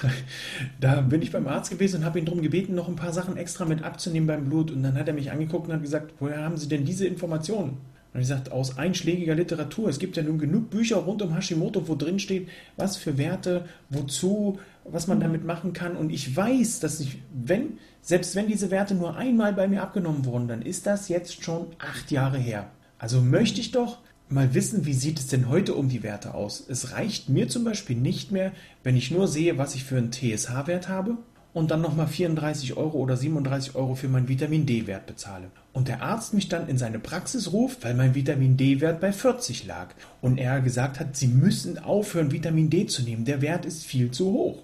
da 0.80 1.00
bin 1.00 1.22
ich 1.22 1.32
beim 1.32 1.48
Arzt 1.48 1.70
gewesen 1.70 1.98
und 1.98 2.04
habe 2.04 2.20
ihn 2.20 2.24
darum 2.24 2.40
gebeten, 2.40 2.76
noch 2.76 2.88
ein 2.88 2.94
paar 2.94 3.12
Sachen 3.12 3.36
extra 3.36 3.64
mit 3.64 3.82
abzunehmen 3.82 4.28
beim 4.28 4.44
Blut. 4.44 4.70
Und 4.70 4.84
dann 4.84 4.94
hat 4.94 5.08
er 5.08 5.14
mich 5.14 5.32
angeguckt 5.32 5.66
und 5.66 5.74
hat 5.74 5.82
gesagt, 5.82 6.14
woher 6.20 6.44
haben 6.44 6.56
Sie 6.56 6.68
denn 6.68 6.84
diese 6.84 7.06
Informationen? 7.06 7.78
Und 8.14 8.20
ich 8.20 8.28
sagte, 8.28 8.52
aus 8.52 8.78
einschlägiger 8.78 9.34
Literatur. 9.34 9.88
Es 9.88 9.98
gibt 9.98 10.16
ja 10.16 10.22
nun 10.22 10.38
genug 10.38 10.70
Bücher 10.70 10.96
rund 10.96 11.22
um 11.22 11.34
Hashimoto, 11.34 11.88
wo 11.88 11.94
drin 11.96 12.18
steht, 12.18 12.48
was 12.76 12.96
für 12.96 13.18
Werte, 13.18 13.66
wozu, 13.88 14.58
was 14.84 15.08
man 15.08 15.20
damit 15.20 15.44
machen 15.44 15.72
kann. 15.72 15.96
Und 15.96 16.10
ich 16.10 16.36
weiß, 16.36 16.80
dass 16.80 17.00
ich, 17.00 17.18
wenn, 17.32 17.78
selbst 18.02 18.34
wenn 18.36 18.46
diese 18.46 18.70
Werte 18.70 18.94
nur 18.94 19.16
einmal 19.16 19.52
bei 19.52 19.66
mir 19.66 19.82
abgenommen 19.82 20.24
wurden, 20.24 20.48
dann 20.48 20.62
ist 20.62 20.86
das 20.86 21.08
jetzt 21.08 21.42
schon 21.42 21.66
acht 21.78 22.10
Jahre 22.10 22.38
her. 22.38 22.70
Also 22.98 23.20
möchte 23.20 23.60
ich 23.60 23.72
doch 23.72 23.98
mal 24.30 24.54
wissen, 24.54 24.86
wie 24.86 24.94
sieht 24.94 25.18
es 25.18 25.26
denn 25.26 25.48
heute 25.48 25.74
um 25.74 25.88
die 25.88 26.02
Werte 26.02 26.34
aus. 26.34 26.64
Es 26.68 26.92
reicht 26.92 27.28
mir 27.28 27.48
zum 27.48 27.64
Beispiel 27.64 27.96
nicht 27.96 28.30
mehr, 28.30 28.52
wenn 28.84 28.96
ich 28.96 29.10
nur 29.10 29.28
sehe, 29.28 29.58
was 29.58 29.74
ich 29.74 29.84
für 29.84 29.96
einen 29.96 30.12
TSH-Wert 30.12 30.88
habe 30.88 31.18
und 31.52 31.70
dann 31.70 31.80
nochmal 31.80 32.06
34 32.06 32.76
Euro 32.76 32.98
oder 32.98 33.16
37 33.16 33.74
Euro 33.74 33.94
für 33.94 34.08
meinen 34.08 34.28
Vitamin 34.28 34.66
D-Wert 34.66 35.06
bezahle. 35.06 35.50
Und 35.72 35.88
der 35.88 36.02
Arzt 36.02 36.32
mich 36.32 36.48
dann 36.48 36.68
in 36.68 36.78
seine 36.78 36.98
Praxis 36.98 37.52
ruft, 37.52 37.84
weil 37.84 37.94
mein 37.94 38.14
Vitamin 38.14 38.56
D-Wert 38.56 39.00
bei 39.00 39.12
40 39.12 39.66
lag. 39.66 39.94
Und 40.20 40.38
er 40.38 40.60
gesagt 40.60 41.00
hat, 41.00 41.16
Sie 41.16 41.28
müssen 41.28 41.78
aufhören, 41.78 42.32
Vitamin 42.32 42.70
D 42.70 42.86
zu 42.86 43.02
nehmen. 43.02 43.24
Der 43.24 43.42
Wert 43.42 43.64
ist 43.64 43.84
viel 43.84 44.10
zu 44.10 44.26
hoch. 44.32 44.62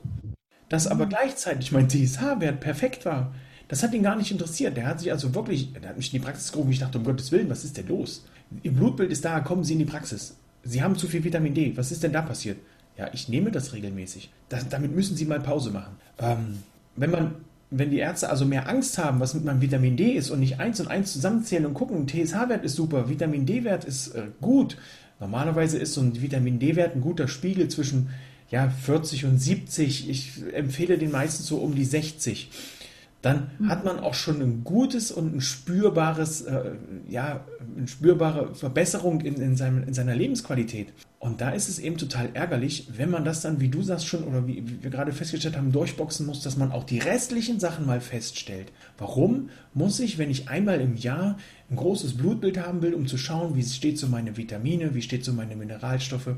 Dass 0.69 0.87
aber 0.87 1.07
gleichzeitig 1.07 1.73
mein 1.73 1.89
TSH-Wert 1.89 2.61
perfekt 2.61 3.05
war, 3.05 3.35
das 3.69 3.83
hat 3.83 3.95
ihn 3.95 4.03
gar 4.05 4.17
nicht 4.17 4.31
interessiert. 4.31 4.77
Der 4.77 4.87
hat 4.87 5.01
sich 5.01 5.11
also 5.11 5.35
wirklich, 5.35 5.73
der 5.73 5.89
hat 5.89 5.97
mich 5.97 6.13
in 6.13 6.21
die 6.21 6.25
Praxis 6.25 6.53
gerufen. 6.53 6.71
Ich 6.71 6.79
dachte, 6.79 6.99
um 6.99 7.05
Gottes 7.05 7.33
Willen, 7.33 7.51
was 7.51 7.65
ist 7.65 7.77
denn 7.77 7.89
los? 7.89 8.25
Ihr 8.63 8.73
Blutbild 8.73 9.11
ist 9.11 9.25
da, 9.25 9.41
kommen 9.41 9.65
Sie 9.65 9.73
in 9.73 9.79
die 9.81 9.85
Praxis. 9.85 10.37
Sie 10.63 10.83
haben 10.83 10.97
zu 10.97 11.07
viel 11.07 11.25
Vitamin 11.25 11.55
D. 11.55 11.77
Was 11.77 11.93
ist 11.93 12.03
denn 12.03 12.13
da 12.13 12.23
passiert? 12.23 12.59
Ja, 12.97 13.11
ich 13.13 13.29
nehme 13.29 13.51
das 13.51 13.73
regelmäßig. 13.73 14.31
Das, 14.49 14.69
damit 14.69 14.95
müssen 14.95 15.17
Sie 15.17 15.27
mal 15.27 15.41
Pause 15.41 15.71
machen. 15.71 15.97
Ähm, 16.19 16.59
wenn 16.97 17.11
man, 17.11 17.35
wenn 17.71 17.91
die 17.91 17.99
Ärzte 17.99 18.31
also 18.31 18.45
mehr 18.45 18.69
Angst 18.69 18.99
haben, 18.99 19.21
was 19.21 19.35
mit 19.35 19.45
meinem 19.45 19.61
Vitamin 19.61 19.97
D 19.97 20.13
ist 20.13 20.31
und 20.31 20.41
nicht 20.41 20.59
eins 20.59 20.81
und 20.81 20.89
eins 20.89 21.13
zusammenzählen 21.13 21.67
und 21.67 21.75
gucken, 21.75 22.07
TSH-Wert 22.07 22.65
ist 22.65 22.77
super, 22.77 23.09
Vitamin 23.09 23.45
D-Wert 23.47 23.85
ist 23.85 24.09
äh, 24.09 24.29
gut. 24.41 24.79
Normalerweise 25.21 25.79
ist 25.79 25.95
so 25.95 26.01
ein 26.01 26.21
Vitamin 26.21 26.59
D-Wert 26.59 26.95
ein 26.95 27.01
guter 27.01 27.29
Spiegel 27.29 27.69
zwischen 27.69 28.11
ja, 28.51 28.69
40 28.71 29.25
und 29.27 29.39
70. 29.39 30.09
Ich 30.09 30.43
empfehle 30.53 30.99
den 30.99 31.11
meistens 31.11 31.47
so 31.47 31.59
um 31.59 31.75
die 31.75 31.85
60 31.85 32.51
dann 33.27 33.51
mhm. 33.59 33.69
hat 33.69 33.85
man 33.85 33.99
auch 33.99 34.15
schon 34.15 34.41
ein 34.41 34.63
gutes 34.63 35.11
und 35.11 35.35
ein 35.35 35.41
spürbares, 35.41 36.43
äh, 36.43 36.77
ja, 37.09 37.45
eine 37.77 37.89
spürbare 37.89 38.55
Verbesserung 38.55 39.21
in, 39.21 39.35
in, 39.35 39.57
seinem, 39.57 39.83
in 39.83 39.95
seiner 39.95 40.15
Lebensqualität. 40.15 40.93
Und 41.19 41.41
da 41.41 41.51
ist 41.51 41.69
es 41.69 41.81
eben 41.81 41.99
total 41.99 42.29
ärgerlich, 42.35 42.87
wenn 42.97 43.11
man 43.11 43.25
das 43.25 43.41
dann, 43.41 43.61
wie 43.61 43.69
du 43.69 43.83
sagst 43.83 44.07
schon, 44.07 44.23
oder 44.23 44.47
wie, 44.47 44.63
wie 44.69 44.85
wir 44.85 44.91
gerade 44.91 45.11
festgestellt 45.11 45.57
haben, 45.57 45.73
durchboxen 45.73 46.25
muss, 46.25 46.41
dass 46.43 46.57
man 46.57 46.71
auch 46.71 46.85
die 46.85 47.01
restlichen 47.01 47.59
Sachen 47.59 47.85
mal 47.85 48.01
feststellt. 48.01 48.71
Warum 48.97 49.51
muss 49.75 49.99
ich, 49.99 50.19
wenn 50.19 50.31
ich 50.31 50.49
einmal 50.49 50.81
im 50.81 50.95
Jahr 50.95 51.37
ein 51.69 51.77
großes 51.77 52.17
Blutbild 52.17 52.65
haben 52.65 52.81
will, 52.81 52.95
um 52.95 53.09
zu 53.09 53.19
schauen, 53.19 53.57
wie 53.57 53.65
steht 53.65 53.99
so 53.99 54.07
meine 54.07 54.37
Vitamine, 54.37 54.95
wie 54.95 55.03
steht 55.03 55.25
so 55.25 55.33
meine 55.33 55.57
Mineralstoffe, 55.57 56.37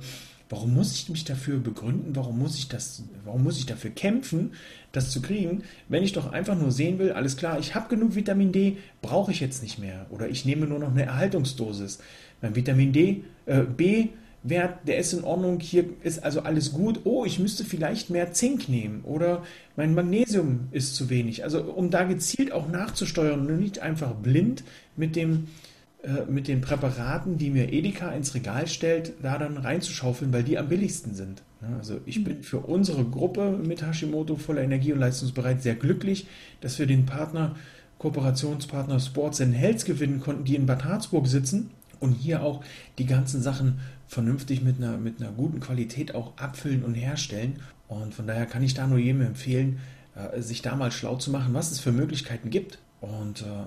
Warum 0.51 0.75
muss 0.75 0.95
ich 0.95 1.09
mich 1.11 1.25
dafür 1.25 1.59
begründen? 1.59 2.17
Warum 2.17 2.39
muss 2.39 2.57
ich 2.57 2.69
das, 2.69 3.03
warum 3.25 3.45
muss 3.45 3.59
ich 3.59 3.67
dafür 3.67 3.91
kämpfen, 3.91 4.53
das 4.93 5.11
zu 5.11 5.21
kriegen, 5.21 5.63
wenn 5.89 6.03
ich 6.03 6.13
doch 6.13 6.33
einfach 6.33 6.59
nur 6.59 6.73
sehen 6.73 6.99
will, 6.99 7.13
alles 7.13 7.37
klar, 7.37 7.59
ich 7.59 7.75
habe 7.75 7.89
genug 7.89 8.15
Vitamin 8.15 8.53
D, 8.53 8.79
brauche 9.03 9.31
ich 9.31 9.41
jetzt 9.41 9.63
nicht 9.63 9.79
mehr. 9.79 10.07
Oder 10.11 10.29
ich 10.29 10.45
nehme 10.47 10.67
nur 10.67 10.79
noch 10.79 10.91
eine 10.91 11.05
Erhaltungsdosis. 11.05 11.99
Mein 12.41 12.57
Vitamin 12.57 12.93
D, 12.93 13.25
äh, 13.47 13.63
B, 13.63 14.09
Wert, 14.45 14.87
der 14.87 14.99
ist 14.99 15.13
in 15.13 15.25
Ordnung, 15.25 15.61
hier 15.61 15.85
ist 16.03 16.23
also 16.23 16.41
alles 16.41 16.73
gut. 16.73 17.01
Oh, 17.05 17.25
ich 17.25 17.39
müsste 17.39 17.65
vielleicht 17.65 18.09
mehr 18.09 18.33
Zink 18.33 18.69
nehmen 18.69 19.03
oder 19.03 19.43
mein 19.77 19.95
Magnesium 19.95 20.69
ist 20.71 20.95
zu 20.95 21.11
wenig. 21.11 21.45
Also 21.45 21.63
um 21.63 21.91
da 21.91 22.05
gezielt 22.05 22.53
auch 22.53 22.69
nachzusteuern 22.69 23.47
und 23.47 23.59
nicht 23.59 23.81
einfach 23.81 24.15
blind 24.15 24.63
mit 24.97 25.17
dem 25.17 25.49
mit 26.29 26.49
den 26.49 26.61
Präparaten, 26.61 27.39
die 27.39 27.51
mir 27.51 27.73
Edeka 27.73 28.11
ins 28.11 28.35
Regal 28.35 28.67
stellt, 28.67 29.13
da 29.23 29.39
dann 29.39 29.57
reinzuschaufeln, 29.57 30.33
weil 30.33 30.43
die 30.43 30.59
am 30.59 30.69
billigsten 30.69 31.15
sind. 31.15 31.43
Also 31.77 32.01
ich 32.07 32.23
bin 32.23 32.43
für 32.43 32.59
unsere 32.59 33.05
Gruppe 33.05 33.51
mit 33.51 33.83
Hashimoto 33.83 34.37
voller 34.37 34.63
Energie 34.63 34.93
und 34.93 35.01
leistungsbereit 35.01 35.63
sehr 35.63 35.75
glücklich, 35.75 36.27
dass 36.61 36.79
wir 36.79 36.87
den 36.87 37.05
Partner, 37.05 37.57
Kooperationspartner 37.99 39.01
Sports 39.01 39.41
and 39.41 39.55
Health 39.55 39.85
gewinnen 39.85 40.21
konnten, 40.21 40.45
die 40.45 40.55
in 40.55 40.67
Bad 40.67 40.85
Harzburg 40.85 41.27
sitzen 41.27 41.71
und 41.99 42.13
hier 42.13 42.43
auch 42.43 42.63
die 42.99 43.07
ganzen 43.07 43.43
Sachen 43.43 43.81
vernünftig 44.07 44.63
mit 44.63 44.77
einer, 44.77 44.97
mit 44.97 45.21
einer 45.21 45.33
guten 45.33 45.59
Qualität 45.59 46.15
auch 46.15 46.37
abfüllen 46.37 46.85
und 46.85 46.95
herstellen. 46.95 47.61
Und 47.89 48.15
von 48.15 48.27
daher 48.27 48.47
kann 48.47 48.63
ich 48.63 48.75
da 48.75 48.87
nur 48.87 48.99
jedem 48.99 49.23
empfehlen, 49.23 49.81
äh, 50.15 50.41
sich 50.41 50.63
da 50.63 50.77
mal 50.77 50.93
schlau 50.93 51.17
zu 51.17 51.33
machen, 51.33 51.55
was 51.55 51.73
es 51.73 51.81
für 51.81 51.93
Möglichkeiten 51.93 52.51
gibt. 52.51 52.79
Und 53.01 53.43
äh, 53.43 53.67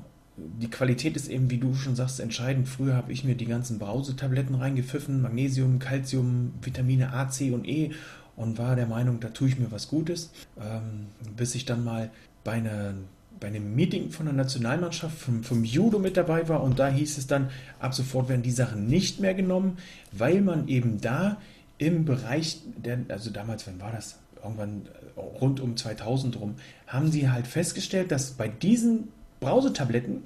die 0.60 0.70
Qualität 0.70 1.16
ist 1.16 1.30
eben, 1.30 1.50
wie 1.50 1.58
du 1.58 1.74
schon 1.74 1.96
sagst, 1.96 2.20
entscheidend. 2.20 2.68
Früher 2.68 2.96
habe 2.96 3.12
ich 3.12 3.24
mir 3.24 3.36
die 3.36 3.46
ganzen 3.46 3.80
Brausetabletten 3.80 4.56
reingepfiffen, 4.56 5.22
Magnesium, 5.22 5.80
Calcium, 5.80 6.54
Vitamine 6.62 7.14
A, 7.14 7.30
C 7.30 7.52
und 7.52 7.68
E 7.68 7.92
und 8.36 8.58
war 8.58 8.76
der 8.76 8.88
Meinung, 8.88 9.20
da 9.20 9.30
tue 9.30 9.50
ich 9.50 9.60
mir 9.60 9.72
was 9.72 9.88
Gutes, 9.88 10.32
ähm, 10.60 11.08
bis 11.36 11.56
ich 11.56 11.66
dann 11.66 11.84
mal 11.84 12.10
bei, 12.44 12.54
einer, 12.54 12.94
bei 13.40 13.48
einem 13.48 13.76
Meeting 13.76 14.10
von 14.10 14.26
der 14.26 14.34
Nationalmannschaft 14.34 15.18
vom, 15.18 15.44
vom 15.44 15.64
Judo 15.64 16.00
mit 16.00 16.18
dabei 16.18 16.48
war 16.50 16.64
und 16.64 16.80
da 16.80 16.90
hieß 16.90 17.18
es 17.18 17.28
dann, 17.28 17.50
ab 17.80 17.94
sofort 17.94 18.30
werden 18.30 18.42
die 18.42 18.52
Sachen 18.52 18.88
nicht 18.88 19.20
mehr 19.20 19.34
genommen, 19.34 19.78
weil 20.12 20.42
man 20.42 20.68
eben 20.68 21.02
da 21.02 21.38
im 21.78 22.06
Bereich, 22.06 22.62
der, 22.78 23.00
also 23.10 23.32
damals, 23.32 23.68
wann 23.68 23.80
war 23.80 23.92
das? 23.92 24.20
Irgendwann 24.44 24.88
äh, 25.16 25.20
rund 25.20 25.60
um 25.60 25.78
2000 25.78 26.40
rum, 26.40 26.56
haben 26.88 27.12
sie 27.12 27.30
halt 27.30 27.48
festgestellt, 27.48 28.12
dass 28.12 28.32
bei 28.32 28.48
diesen 28.48 29.10
Brausetabletten 29.42 30.24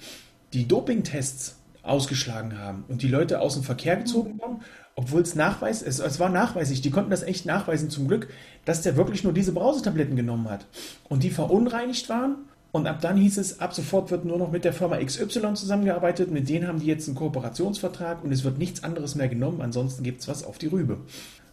die 0.52 0.68
Dopingtests 0.68 1.56
ausgeschlagen 1.84 2.60
haben 2.60 2.84
und 2.90 3.02
die 3.02 3.08
Leute 3.08 3.40
aus 3.40 3.54
dem 3.54 3.64
Verkehr 3.64 3.96
gezogen 3.96 4.40
haben, 4.44 4.60
obwohl 4.96 5.22
es 5.22 5.36
nachweis, 5.36 5.82
es, 5.82 6.00
es 6.00 6.20
war 6.20 6.28
nachweislich, 6.28 6.82
die 6.82 6.92
konnten 6.92 7.12
das 7.12 7.24
echt 7.24 7.46
nachweisen 7.46 7.90
zum 7.90 8.10
Glück, 8.10 8.28
dass 8.66 8.82
der 8.82 8.98
wirklich 8.98 9.24
nur 9.24 9.32
diese 9.32 9.54
Brausetabletten 9.54 10.18
genommen 10.18 10.50
hat 10.50 10.66
und 11.08 11.24
die 11.24 11.30
verunreinigt 11.30 12.10
waren 12.10 12.36
und 12.74 12.88
ab 12.88 13.00
dann 13.00 13.16
hieß 13.16 13.38
es, 13.38 13.62
ab 13.62 13.74
sofort 13.74 14.12
wird 14.12 14.26
nur 14.26 14.38
noch 14.38 14.52
mit 14.52 14.66
der 14.66 14.74
Firma 14.74 14.98
XY 14.98 15.54
zusammengearbeitet, 15.54 16.30
mit 16.30 16.50
denen 16.50 16.68
haben 16.68 16.82
die 16.82 16.88
jetzt 16.88 17.08
einen 17.08 17.16
Kooperationsvertrag 17.16 18.22
und 18.22 18.34
es 18.34 18.44
wird 18.44 18.58
nichts 18.58 18.84
anderes 18.84 19.16
mehr 19.16 19.30
genommen, 19.30 19.62
ansonsten 19.62 20.04
gibt 20.04 20.20
es 20.20 20.28
was 20.28 20.44
auf 20.44 20.58
die 20.58 20.68
Rübe. 20.68 20.98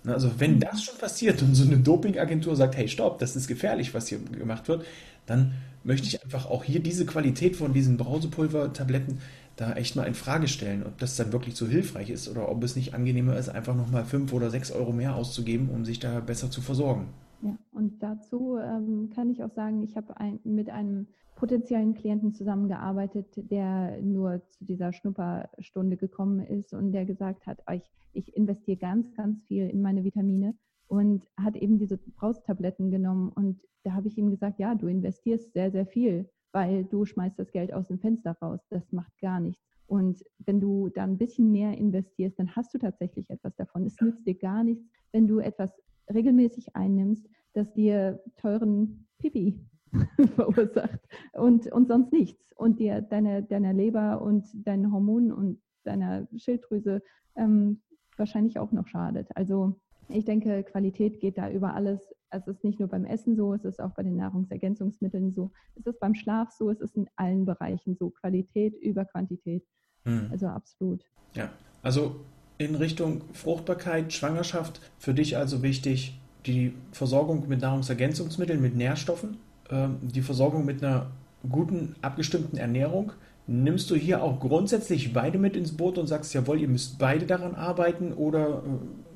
Also 0.04 0.32
wenn 0.38 0.58
das 0.58 0.82
schon 0.82 0.98
passiert 0.98 1.42
und 1.42 1.54
so 1.54 1.64
eine 1.64 1.78
Dopingagentur 1.78 2.56
sagt, 2.56 2.76
hey 2.76 2.88
stopp, 2.88 3.18
das 3.18 3.36
ist 3.36 3.46
gefährlich, 3.46 3.94
was 3.94 4.08
hier 4.08 4.18
gemacht 4.18 4.66
wird, 4.68 4.84
dann 5.26 5.52
möchte 5.84 6.08
ich 6.08 6.22
einfach 6.24 6.46
auch 6.46 6.64
hier 6.64 6.80
diese 6.80 7.06
Qualität 7.06 7.56
von 7.56 7.72
diesen 7.72 7.96
Brausepulver-Tabletten 7.96 9.20
da 9.56 9.74
echt 9.74 9.96
mal 9.96 10.04
in 10.04 10.14
Frage 10.14 10.48
stellen, 10.48 10.84
ob 10.84 10.98
das 10.98 11.16
dann 11.16 11.32
wirklich 11.32 11.54
so 11.54 11.68
hilfreich 11.68 12.10
ist 12.10 12.28
oder 12.28 12.48
ob 12.48 12.62
es 12.64 12.74
nicht 12.74 12.94
angenehmer 12.94 13.36
ist, 13.36 13.48
einfach 13.48 13.76
nochmal 13.76 14.04
fünf 14.04 14.32
oder 14.32 14.50
sechs 14.50 14.72
Euro 14.72 14.92
mehr 14.92 15.14
auszugeben, 15.14 15.68
um 15.68 15.84
sich 15.84 16.00
da 16.00 16.20
besser 16.20 16.50
zu 16.50 16.62
versorgen. 16.62 17.08
Ja, 17.42 17.58
und 17.72 18.02
dazu 18.02 18.56
ähm, 18.56 19.10
kann 19.10 19.28
ich 19.28 19.42
auch 19.42 19.50
sagen, 19.50 19.82
ich 19.82 19.96
habe 19.96 20.16
ein, 20.18 20.38
mit 20.44 20.70
einem 20.70 21.08
potenziellen 21.34 21.94
Klienten 21.94 22.32
zusammengearbeitet, 22.32 23.50
der 23.50 24.00
nur 24.00 24.42
zu 24.48 24.64
dieser 24.64 24.92
Schnupperstunde 24.92 25.96
gekommen 25.96 26.38
ist 26.38 26.72
und 26.72 26.92
der 26.92 27.04
gesagt 27.04 27.46
hat, 27.46 27.58
ich, 27.72 27.82
ich 28.12 28.36
investiere 28.36 28.76
ganz, 28.76 29.12
ganz 29.14 29.42
viel 29.42 29.68
in 29.68 29.82
meine 29.82 30.04
Vitamine 30.04 30.54
und 30.86 31.26
hat 31.36 31.56
eben 31.56 31.78
diese 31.78 31.96
Braustabletten 31.96 32.92
genommen. 32.92 33.30
Und 33.30 33.60
da 33.82 33.92
habe 33.94 34.06
ich 34.06 34.16
ihm 34.16 34.30
gesagt, 34.30 34.60
ja, 34.60 34.76
du 34.76 34.86
investierst 34.86 35.52
sehr, 35.52 35.72
sehr 35.72 35.86
viel, 35.86 36.30
weil 36.52 36.84
du 36.84 37.04
schmeißt 37.04 37.40
das 37.40 37.50
Geld 37.50 37.72
aus 37.72 37.88
dem 37.88 37.98
Fenster 37.98 38.36
raus. 38.40 38.60
Das 38.70 38.92
macht 38.92 39.18
gar 39.20 39.40
nichts. 39.40 39.64
Und 39.88 40.24
wenn 40.38 40.60
du 40.60 40.90
da 40.90 41.02
ein 41.02 41.18
bisschen 41.18 41.50
mehr 41.50 41.76
investierst, 41.76 42.38
dann 42.38 42.54
hast 42.54 42.72
du 42.72 42.78
tatsächlich 42.78 43.28
etwas 43.30 43.56
davon. 43.56 43.84
Es 43.84 44.00
nützt 44.00 44.26
dir 44.26 44.34
gar 44.34 44.62
nichts, 44.62 44.84
wenn 45.10 45.26
du 45.26 45.40
etwas 45.40 45.72
regelmäßig 46.14 46.74
einnimmst, 46.74 47.26
das 47.54 47.72
dir 47.72 48.22
teuren 48.36 49.06
Pipi 49.18 49.60
verursacht 50.36 51.00
und, 51.32 51.70
und 51.70 51.88
sonst 51.88 52.12
nichts. 52.12 52.40
Und 52.56 52.78
dir 52.78 53.00
deine, 53.02 53.42
deiner 53.42 53.72
Leber 53.72 54.22
und 54.22 54.46
deinen 54.54 54.92
Hormonen 54.92 55.32
und 55.32 55.60
deiner 55.84 56.28
Schilddrüse 56.36 57.02
ähm, 57.34 57.82
wahrscheinlich 58.16 58.58
auch 58.58 58.70
noch 58.72 58.86
schadet. 58.86 59.28
Also 59.34 59.80
ich 60.08 60.24
denke, 60.24 60.62
Qualität 60.62 61.20
geht 61.20 61.38
da 61.38 61.50
über 61.50 61.74
alles. 61.74 62.14
Es 62.30 62.46
ist 62.46 62.64
nicht 62.64 62.78
nur 62.78 62.88
beim 62.88 63.04
Essen 63.04 63.36
so, 63.36 63.54
es 63.54 63.64
ist 63.64 63.80
auch 63.80 63.92
bei 63.94 64.02
den 64.02 64.16
Nahrungsergänzungsmitteln 64.16 65.32
so, 65.32 65.50
es 65.74 65.86
ist 65.86 66.00
beim 66.00 66.14
Schlaf 66.14 66.50
so, 66.50 66.70
es 66.70 66.80
ist 66.80 66.96
in 66.96 67.08
allen 67.16 67.44
Bereichen 67.44 67.96
so. 67.96 68.10
Qualität 68.10 68.74
über 68.80 69.04
Quantität. 69.04 69.64
Hm. 70.04 70.28
Also 70.30 70.46
absolut. 70.46 71.04
Ja, 71.34 71.50
also 71.82 72.20
in 72.62 72.74
Richtung 72.74 73.22
Fruchtbarkeit, 73.32 74.12
Schwangerschaft, 74.12 74.80
für 74.98 75.14
dich 75.14 75.36
also 75.36 75.62
wichtig 75.62 76.18
die 76.46 76.72
Versorgung 76.92 77.48
mit 77.48 77.60
Nahrungsergänzungsmitteln, 77.60 78.60
mit 78.60 78.76
Nährstoffen, 78.76 79.38
ähm, 79.70 79.98
die 80.00 80.22
Versorgung 80.22 80.64
mit 80.64 80.82
einer 80.82 81.06
guten, 81.48 81.94
abgestimmten 82.02 82.56
Ernährung. 82.56 83.12
Nimmst 83.46 83.90
du 83.90 83.96
hier 83.96 84.22
auch 84.22 84.40
grundsätzlich 84.40 85.12
beide 85.12 85.38
mit 85.38 85.56
ins 85.56 85.76
Boot 85.76 85.98
und 85.98 86.06
sagst, 86.06 86.32
jawohl, 86.34 86.60
ihr 86.60 86.68
müsst 86.68 86.98
beide 86.98 87.26
daran 87.26 87.54
arbeiten 87.54 88.12
oder 88.12 88.48
äh, 88.48 88.60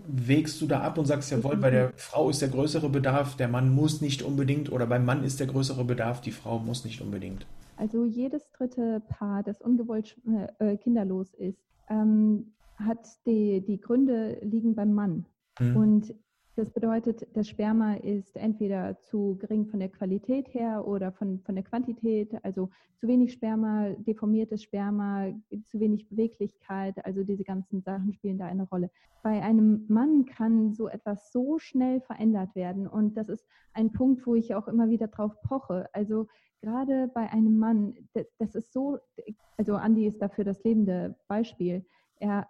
wägst 0.09 0.61
du 0.61 0.67
da 0.67 0.81
ab 0.81 0.99
und 0.99 1.07
sagst, 1.07 1.31
jawohl, 1.31 1.57
bei 1.57 1.71
der 1.71 1.93
Frau 1.97 2.31
ist 2.31 2.43
der 2.43 2.49
größere 2.49 2.89
Bedarf, 2.89 3.37
der 3.37 3.49
Mann 3.49 3.71
muss 3.71 4.01
nicht 4.01 4.23
unbedingt 4.23 4.71
oder 4.71 4.87
beim 4.87 5.05
Mann 5.05 5.25
ist 5.25 5.41
der 5.41 5.47
größere 5.47 5.85
Bedarf, 5.85 6.21
die 6.21 6.33
Frau 6.33 6.59
muss 6.59 6.85
nicht 6.85 7.01
unbedingt? 7.01 7.47
Also 7.77 8.05
jedes 8.05 8.51
dritte 8.53 9.03
Paar, 9.09 9.43
das 9.43 9.61
ungewollt 9.61 10.17
äh, 10.59 10.77
kinderlos 10.77 11.35
ist, 11.35 11.59
ähm, 11.89 12.53
hat 12.77 13.07
die, 13.27 13.65
die 13.65 13.81
Gründe 13.81 14.39
liegen 14.43 14.75
beim 14.75 14.93
Mann. 14.95 15.27
Mhm. 15.59 15.77
Und 15.77 16.15
das 16.57 16.71
bedeutet, 16.71 17.27
das 17.35 17.51
Sperma 17.51 17.97
ist 17.97 18.35
entweder 18.35 18.99
zu 19.03 19.37
gering 19.39 19.67
von 19.67 19.79
der 19.79 19.91
Qualität 19.91 20.55
her 20.55 20.87
oder 20.87 21.13
von, 21.13 21.39
von 21.41 21.55
der 21.55 21.65
Quantität, 21.65 22.35
also 22.45 22.71
zu 22.97 23.07
wenig 23.07 23.35
Sperma, 23.35 23.91
deformiertes 23.99 24.63
Sperma, 24.63 25.35
zu 25.65 25.81
wenig 25.81 26.09
Beweglichkeit, 26.09 27.05
also 27.05 27.25
diese 27.25 27.45
ganzen 27.45 27.83
Sachen 27.83 28.15
spielen 28.15 28.39
da 28.39 28.47
eine 28.47 28.67
Rolle. 28.69 28.91
Bei 29.23 29.43
einem 29.43 29.85
Mann 29.89 30.25
kann 30.25 30.73
so 30.73 30.89
etwas 30.89 31.31
so 31.31 31.59
schnell 31.59 32.01
verändert 32.01 32.55
werden 32.55 32.87
und 32.87 33.19
das 33.19 33.29
ist 33.29 33.47
ein 33.75 33.93
Punkt, 33.93 34.27
wo 34.27 34.35
ich 34.35 34.55
auch 34.55 34.67
immer 34.67 34.89
wieder 34.89 35.09
drauf 35.09 35.35
poche. 35.43 35.91
Also 35.93 36.27
gerade 36.63 37.09
bei 37.15 37.31
einem 37.31 37.59
Mann, 37.59 37.95
das 38.39 38.55
ist 38.55 38.73
so, 38.73 38.99
also 39.59 39.75
Andi 39.75 40.07
ist 40.07 40.23
dafür 40.23 40.45
das 40.45 40.65
lebende 40.65 41.17
Beispiel. 41.29 41.85
Er 42.19 42.49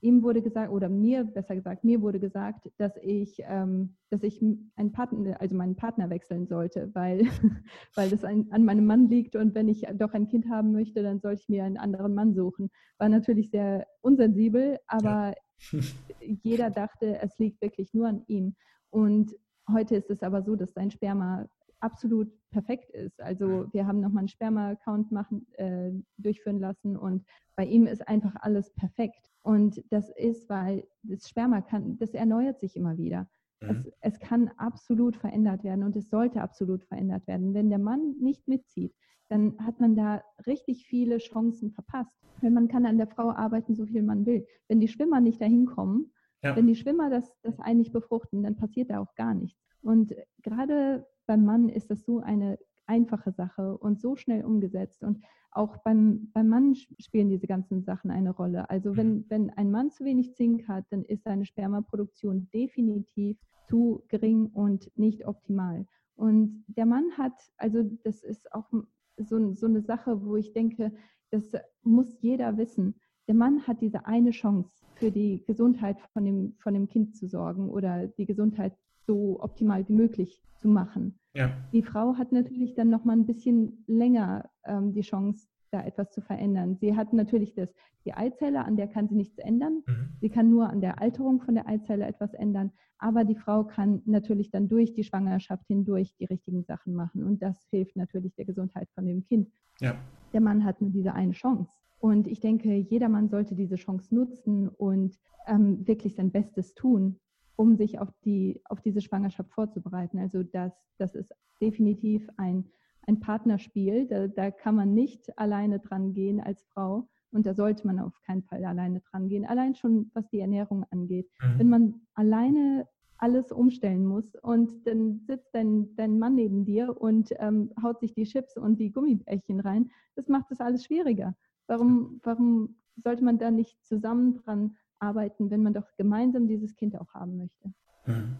ihm 0.00 0.22
wurde 0.22 0.42
gesagt, 0.42 0.72
oder 0.72 0.88
mir 0.88 1.24
besser 1.24 1.54
gesagt, 1.54 1.84
mir 1.84 2.00
wurde 2.00 2.18
gesagt, 2.18 2.68
dass 2.78 2.92
ich, 3.00 3.40
ähm, 3.46 3.96
dass 4.10 4.22
ich 4.22 4.42
einen 4.76 4.92
Partner, 4.92 5.40
also 5.40 5.54
meinen 5.56 5.76
Partner 5.76 6.10
wechseln 6.10 6.46
sollte, 6.46 6.90
weil, 6.94 7.20
weil 7.94 8.10
das 8.10 8.24
ein, 8.24 8.50
an 8.50 8.64
meinem 8.64 8.86
Mann 8.86 9.08
liegt 9.08 9.36
und 9.36 9.54
wenn 9.54 9.68
ich 9.68 9.86
doch 9.94 10.14
ein 10.14 10.26
Kind 10.26 10.48
haben 10.48 10.72
möchte, 10.72 11.02
dann 11.02 11.20
sollte 11.20 11.42
ich 11.42 11.48
mir 11.48 11.64
einen 11.64 11.76
anderen 11.76 12.14
Mann 12.14 12.34
suchen. 12.34 12.70
War 12.98 13.08
natürlich 13.08 13.50
sehr 13.50 13.86
unsensibel, 14.00 14.78
aber 14.86 15.34
ja. 15.72 15.80
jeder 16.42 16.70
dachte, 16.70 17.20
es 17.20 17.38
liegt 17.38 17.60
wirklich 17.62 17.94
nur 17.94 18.08
an 18.08 18.22
ihm. 18.26 18.56
Und 18.90 19.34
heute 19.70 19.96
ist 19.96 20.10
es 20.10 20.22
aber 20.22 20.42
so, 20.42 20.56
dass 20.56 20.72
sein 20.72 20.90
Sperma 20.90 21.46
absolut 21.82 22.30
perfekt 22.50 22.90
ist. 22.90 23.20
Also 23.20 23.66
wir 23.72 23.86
haben 23.86 24.00
nochmal 24.00 24.20
einen 24.20 24.28
Sperma-Account 24.28 25.10
machen, 25.10 25.46
äh, 25.54 25.90
durchführen 26.18 26.58
lassen 26.58 26.96
und 26.96 27.24
bei 27.56 27.64
ihm 27.64 27.86
ist 27.86 28.06
einfach 28.08 28.34
alles 28.40 28.72
perfekt. 28.74 29.30
Und 29.42 29.82
das 29.90 30.10
ist, 30.10 30.48
weil 30.48 30.86
das 31.02 31.28
Sperma 31.28 31.60
kann, 31.60 31.98
das 31.98 32.14
erneuert 32.14 32.60
sich 32.60 32.76
immer 32.76 32.96
wieder. 32.96 33.28
Mhm. 33.60 33.70
Es, 34.00 34.14
es 34.14 34.20
kann 34.20 34.50
absolut 34.56 35.16
verändert 35.16 35.64
werden 35.64 35.82
und 35.84 35.96
es 35.96 36.08
sollte 36.08 36.40
absolut 36.40 36.84
verändert 36.84 37.26
werden. 37.26 37.54
Wenn 37.54 37.70
der 37.70 37.78
Mann 37.78 38.14
nicht 38.20 38.46
mitzieht, 38.48 38.94
dann 39.28 39.56
hat 39.58 39.80
man 39.80 39.96
da 39.96 40.22
richtig 40.46 40.86
viele 40.86 41.18
Chancen 41.18 41.70
verpasst. 41.70 42.18
Weil 42.40 42.50
man 42.50 42.68
kann 42.68 42.86
an 42.86 42.98
der 42.98 43.06
Frau 43.06 43.30
arbeiten, 43.30 43.74
so 43.74 43.86
viel 43.86 44.02
man 44.02 44.26
will. 44.26 44.46
Wenn 44.68 44.80
die 44.80 44.88
Schwimmer 44.88 45.20
nicht 45.20 45.40
dahin 45.40 45.66
kommen, 45.66 46.12
ja. 46.42 46.56
wenn 46.56 46.66
die 46.66 46.76
Schwimmer 46.76 47.10
das, 47.10 47.32
das 47.42 47.58
eigentlich 47.60 47.92
befruchten, 47.92 48.42
dann 48.42 48.56
passiert 48.56 48.90
da 48.90 49.00
auch 49.00 49.14
gar 49.14 49.34
nichts. 49.34 49.60
Und 49.82 50.14
gerade 50.42 51.06
beim 51.26 51.44
Mann 51.44 51.68
ist 51.68 51.90
das 51.90 52.04
so 52.04 52.20
eine 52.20 52.58
einfache 52.86 53.32
Sache 53.32 53.76
und 53.78 54.00
so 54.00 54.16
schnell 54.16 54.44
umgesetzt. 54.44 55.02
Und 55.02 55.22
auch 55.50 55.76
beim, 55.78 56.30
beim 56.32 56.48
Mann 56.48 56.74
spielen 56.74 57.28
diese 57.28 57.46
ganzen 57.46 57.82
Sachen 57.82 58.10
eine 58.10 58.30
Rolle. 58.30 58.68
Also 58.70 58.96
wenn, 58.96 59.14
mhm. 59.14 59.24
wenn 59.28 59.50
ein 59.50 59.70
Mann 59.70 59.90
zu 59.90 60.04
wenig 60.04 60.34
Zink 60.34 60.68
hat, 60.68 60.84
dann 60.90 61.04
ist 61.04 61.24
seine 61.24 61.44
Spermaproduktion 61.44 62.48
definitiv 62.52 63.38
zu 63.68 64.02
gering 64.08 64.46
und 64.46 64.90
nicht 64.96 65.26
optimal. 65.26 65.86
Und 66.14 66.64
der 66.66 66.86
Mann 66.86 67.16
hat, 67.16 67.34
also 67.56 67.82
das 68.04 68.22
ist 68.22 68.52
auch 68.52 68.70
so, 69.16 69.54
so 69.54 69.66
eine 69.66 69.82
Sache, 69.82 70.24
wo 70.24 70.36
ich 70.36 70.52
denke, 70.52 70.92
das 71.30 71.52
muss 71.82 72.20
jeder 72.20 72.56
wissen. 72.56 73.00
Der 73.28 73.34
Mann 73.34 73.66
hat 73.66 73.80
diese 73.80 74.06
eine 74.06 74.30
Chance, 74.30 74.70
für 75.02 75.10
die 75.10 75.42
Gesundheit 75.46 75.98
von 76.12 76.24
dem, 76.24 76.54
von 76.58 76.74
dem 76.74 76.88
Kind 76.88 77.16
zu 77.16 77.26
sorgen 77.26 77.68
oder 77.70 78.06
die 78.06 78.24
Gesundheit 78.24 78.72
so 79.04 79.40
optimal 79.40 79.88
wie 79.88 79.94
möglich 79.94 80.40
zu 80.58 80.68
machen. 80.68 81.18
Ja. 81.34 81.50
Die 81.72 81.82
Frau 81.82 82.14
hat 82.16 82.30
natürlich 82.30 82.74
dann 82.74 82.88
noch 82.88 83.04
mal 83.04 83.14
ein 83.14 83.26
bisschen 83.26 83.84
länger 83.88 84.48
ähm, 84.64 84.92
die 84.92 85.00
Chance, 85.00 85.48
da 85.72 85.82
etwas 85.82 86.12
zu 86.12 86.20
verändern. 86.20 86.76
Sie 86.76 86.94
hat 86.94 87.12
natürlich 87.12 87.54
das, 87.54 87.74
die 88.04 88.12
Eizelle, 88.12 88.64
an 88.64 88.76
der 88.76 88.86
kann 88.86 89.08
sie 89.08 89.16
nichts 89.16 89.38
ändern. 89.38 89.82
Mhm. 89.86 90.08
Sie 90.20 90.28
kann 90.28 90.50
nur 90.50 90.68
an 90.68 90.80
der 90.80 91.00
Alterung 91.00 91.40
von 91.40 91.54
der 91.54 91.66
Eizelle 91.66 92.06
etwas 92.06 92.34
ändern. 92.34 92.70
Aber 92.98 93.24
die 93.24 93.34
Frau 93.34 93.64
kann 93.64 94.02
natürlich 94.04 94.50
dann 94.50 94.68
durch 94.68 94.92
die 94.92 95.02
Schwangerschaft 95.02 95.66
hindurch 95.66 96.14
die 96.16 96.26
richtigen 96.26 96.62
Sachen 96.62 96.94
machen. 96.94 97.24
Und 97.24 97.42
das 97.42 97.66
hilft 97.70 97.96
natürlich 97.96 98.34
der 98.36 98.44
Gesundheit 98.44 98.88
von 98.94 99.06
dem 99.06 99.24
Kind. 99.24 99.50
Ja. 99.80 99.96
Der 100.32 100.40
Mann 100.40 100.64
hat 100.64 100.80
nur 100.80 100.90
diese 100.90 101.14
eine 101.14 101.32
Chance. 101.32 101.72
Und 102.02 102.26
ich 102.26 102.40
denke, 102.40 102.74
jeder 102.74 103.08
Mann 103.08 103.28
sollte 103.28 103.54
diese 103.54 103.76
Chance 103.76 104.12
nutzen 104.12 104.68
und 104.68 105.20
ähm, 105.46 105.86
wirklich 105.86 106.16
sein 106.16 106.32
Bestes 106.32 106.74
tun, 106.74 107.20
um 107.54 107.76
sich 107.76 108.00
auf, 108.00 108.08
die, 108.24 108.60
auf 108.64 108.80
diese 108.80 109.00
Schwangerschaft 109.00 109.52
vorzubereiten. 109.52 110.18
Also 110.18 110.42
das, 110.42 110.72
das 110.98 111.14
ist 111.14 111.32
definitiv 111.60 112.28
ein, 112.38 112.64
ein 113.06 113.20
Partnerspiel. 113.20 114.08
Da, 114.08 114.26
da 114.26 114.50
kann 114.50 114.74
man 114.74 114.94
nicht 114.94 115.38
alleine 115.38 115.78
dran 115.78 116.12
gehen 116.12 116.40
als 116.40 116.64
Frau. 116.64 117.08
Und 117.30 117.46
da 117.46 117.54
sollte 117.54 117.86
man 117.86 118.00
auf 118.00 118.20
keinen 118.26 118.42
Fall 118.42 118.64
alleine 118.64 119.00
dran 119.00 119.28
gehen. 119.28 119.46
Allein 119.46 119.76
schon, 119.76 120.10
was 120.12 120.28
die 120.28 120.40
Ernährung 120.40 120.84
angeht. 120.90 121.30
Mhm. 121.40 121.58
Wenn 121.60 121.68
man 121.68 121.94
alleine 122.14 122.88
alles 123.18 123.52
umstellen 123.52 124.04
muss 124.04 124.34
und 124.42 124.88
dann 124.88 125.20
sitzt 125.28 125.54
dein, 125.54 125.94
dein 125.94 126.18
Mann 126.18 126.34
neben 126.34 126.64
dir 126.64 127.00
und 127.00 127.30
ähm, 127.38 127.72
haut 127.80 128.00
sich 128.00 128.12
die 128.12 128.24
Chips 128.24 128.56
und 128.56 128.80
die 128.80 128.90
Gummibärchen 128.90 129.60
rein, 129.60 129.92
das 130.16 130.26
macht 130.26 130.50
das 130.50 130.60
alles 130.60 130.84
schwieriger. 130.84 131.36
Warum, 131.66 132.20
warum 132.22 132.76
sollte 132.96 133.24
man 133.24 133.38
da 133.38 133.50
nicht 133.50 133.84
zusammen 133.84 134.34
dran 134.34 134.76
arbeiten, 134.98 135.50
wenn 135.50 135.62
man 135.62 135.74
doch 135.74 135.94
gemeinsam 135.96 136.46
dieses 136.46 136.76
Kind 136.76 136.98
auch 136.98 137.12
haben 137.12 137.36
möchte. 137.36 137.72
Mhm. 138.06 138.36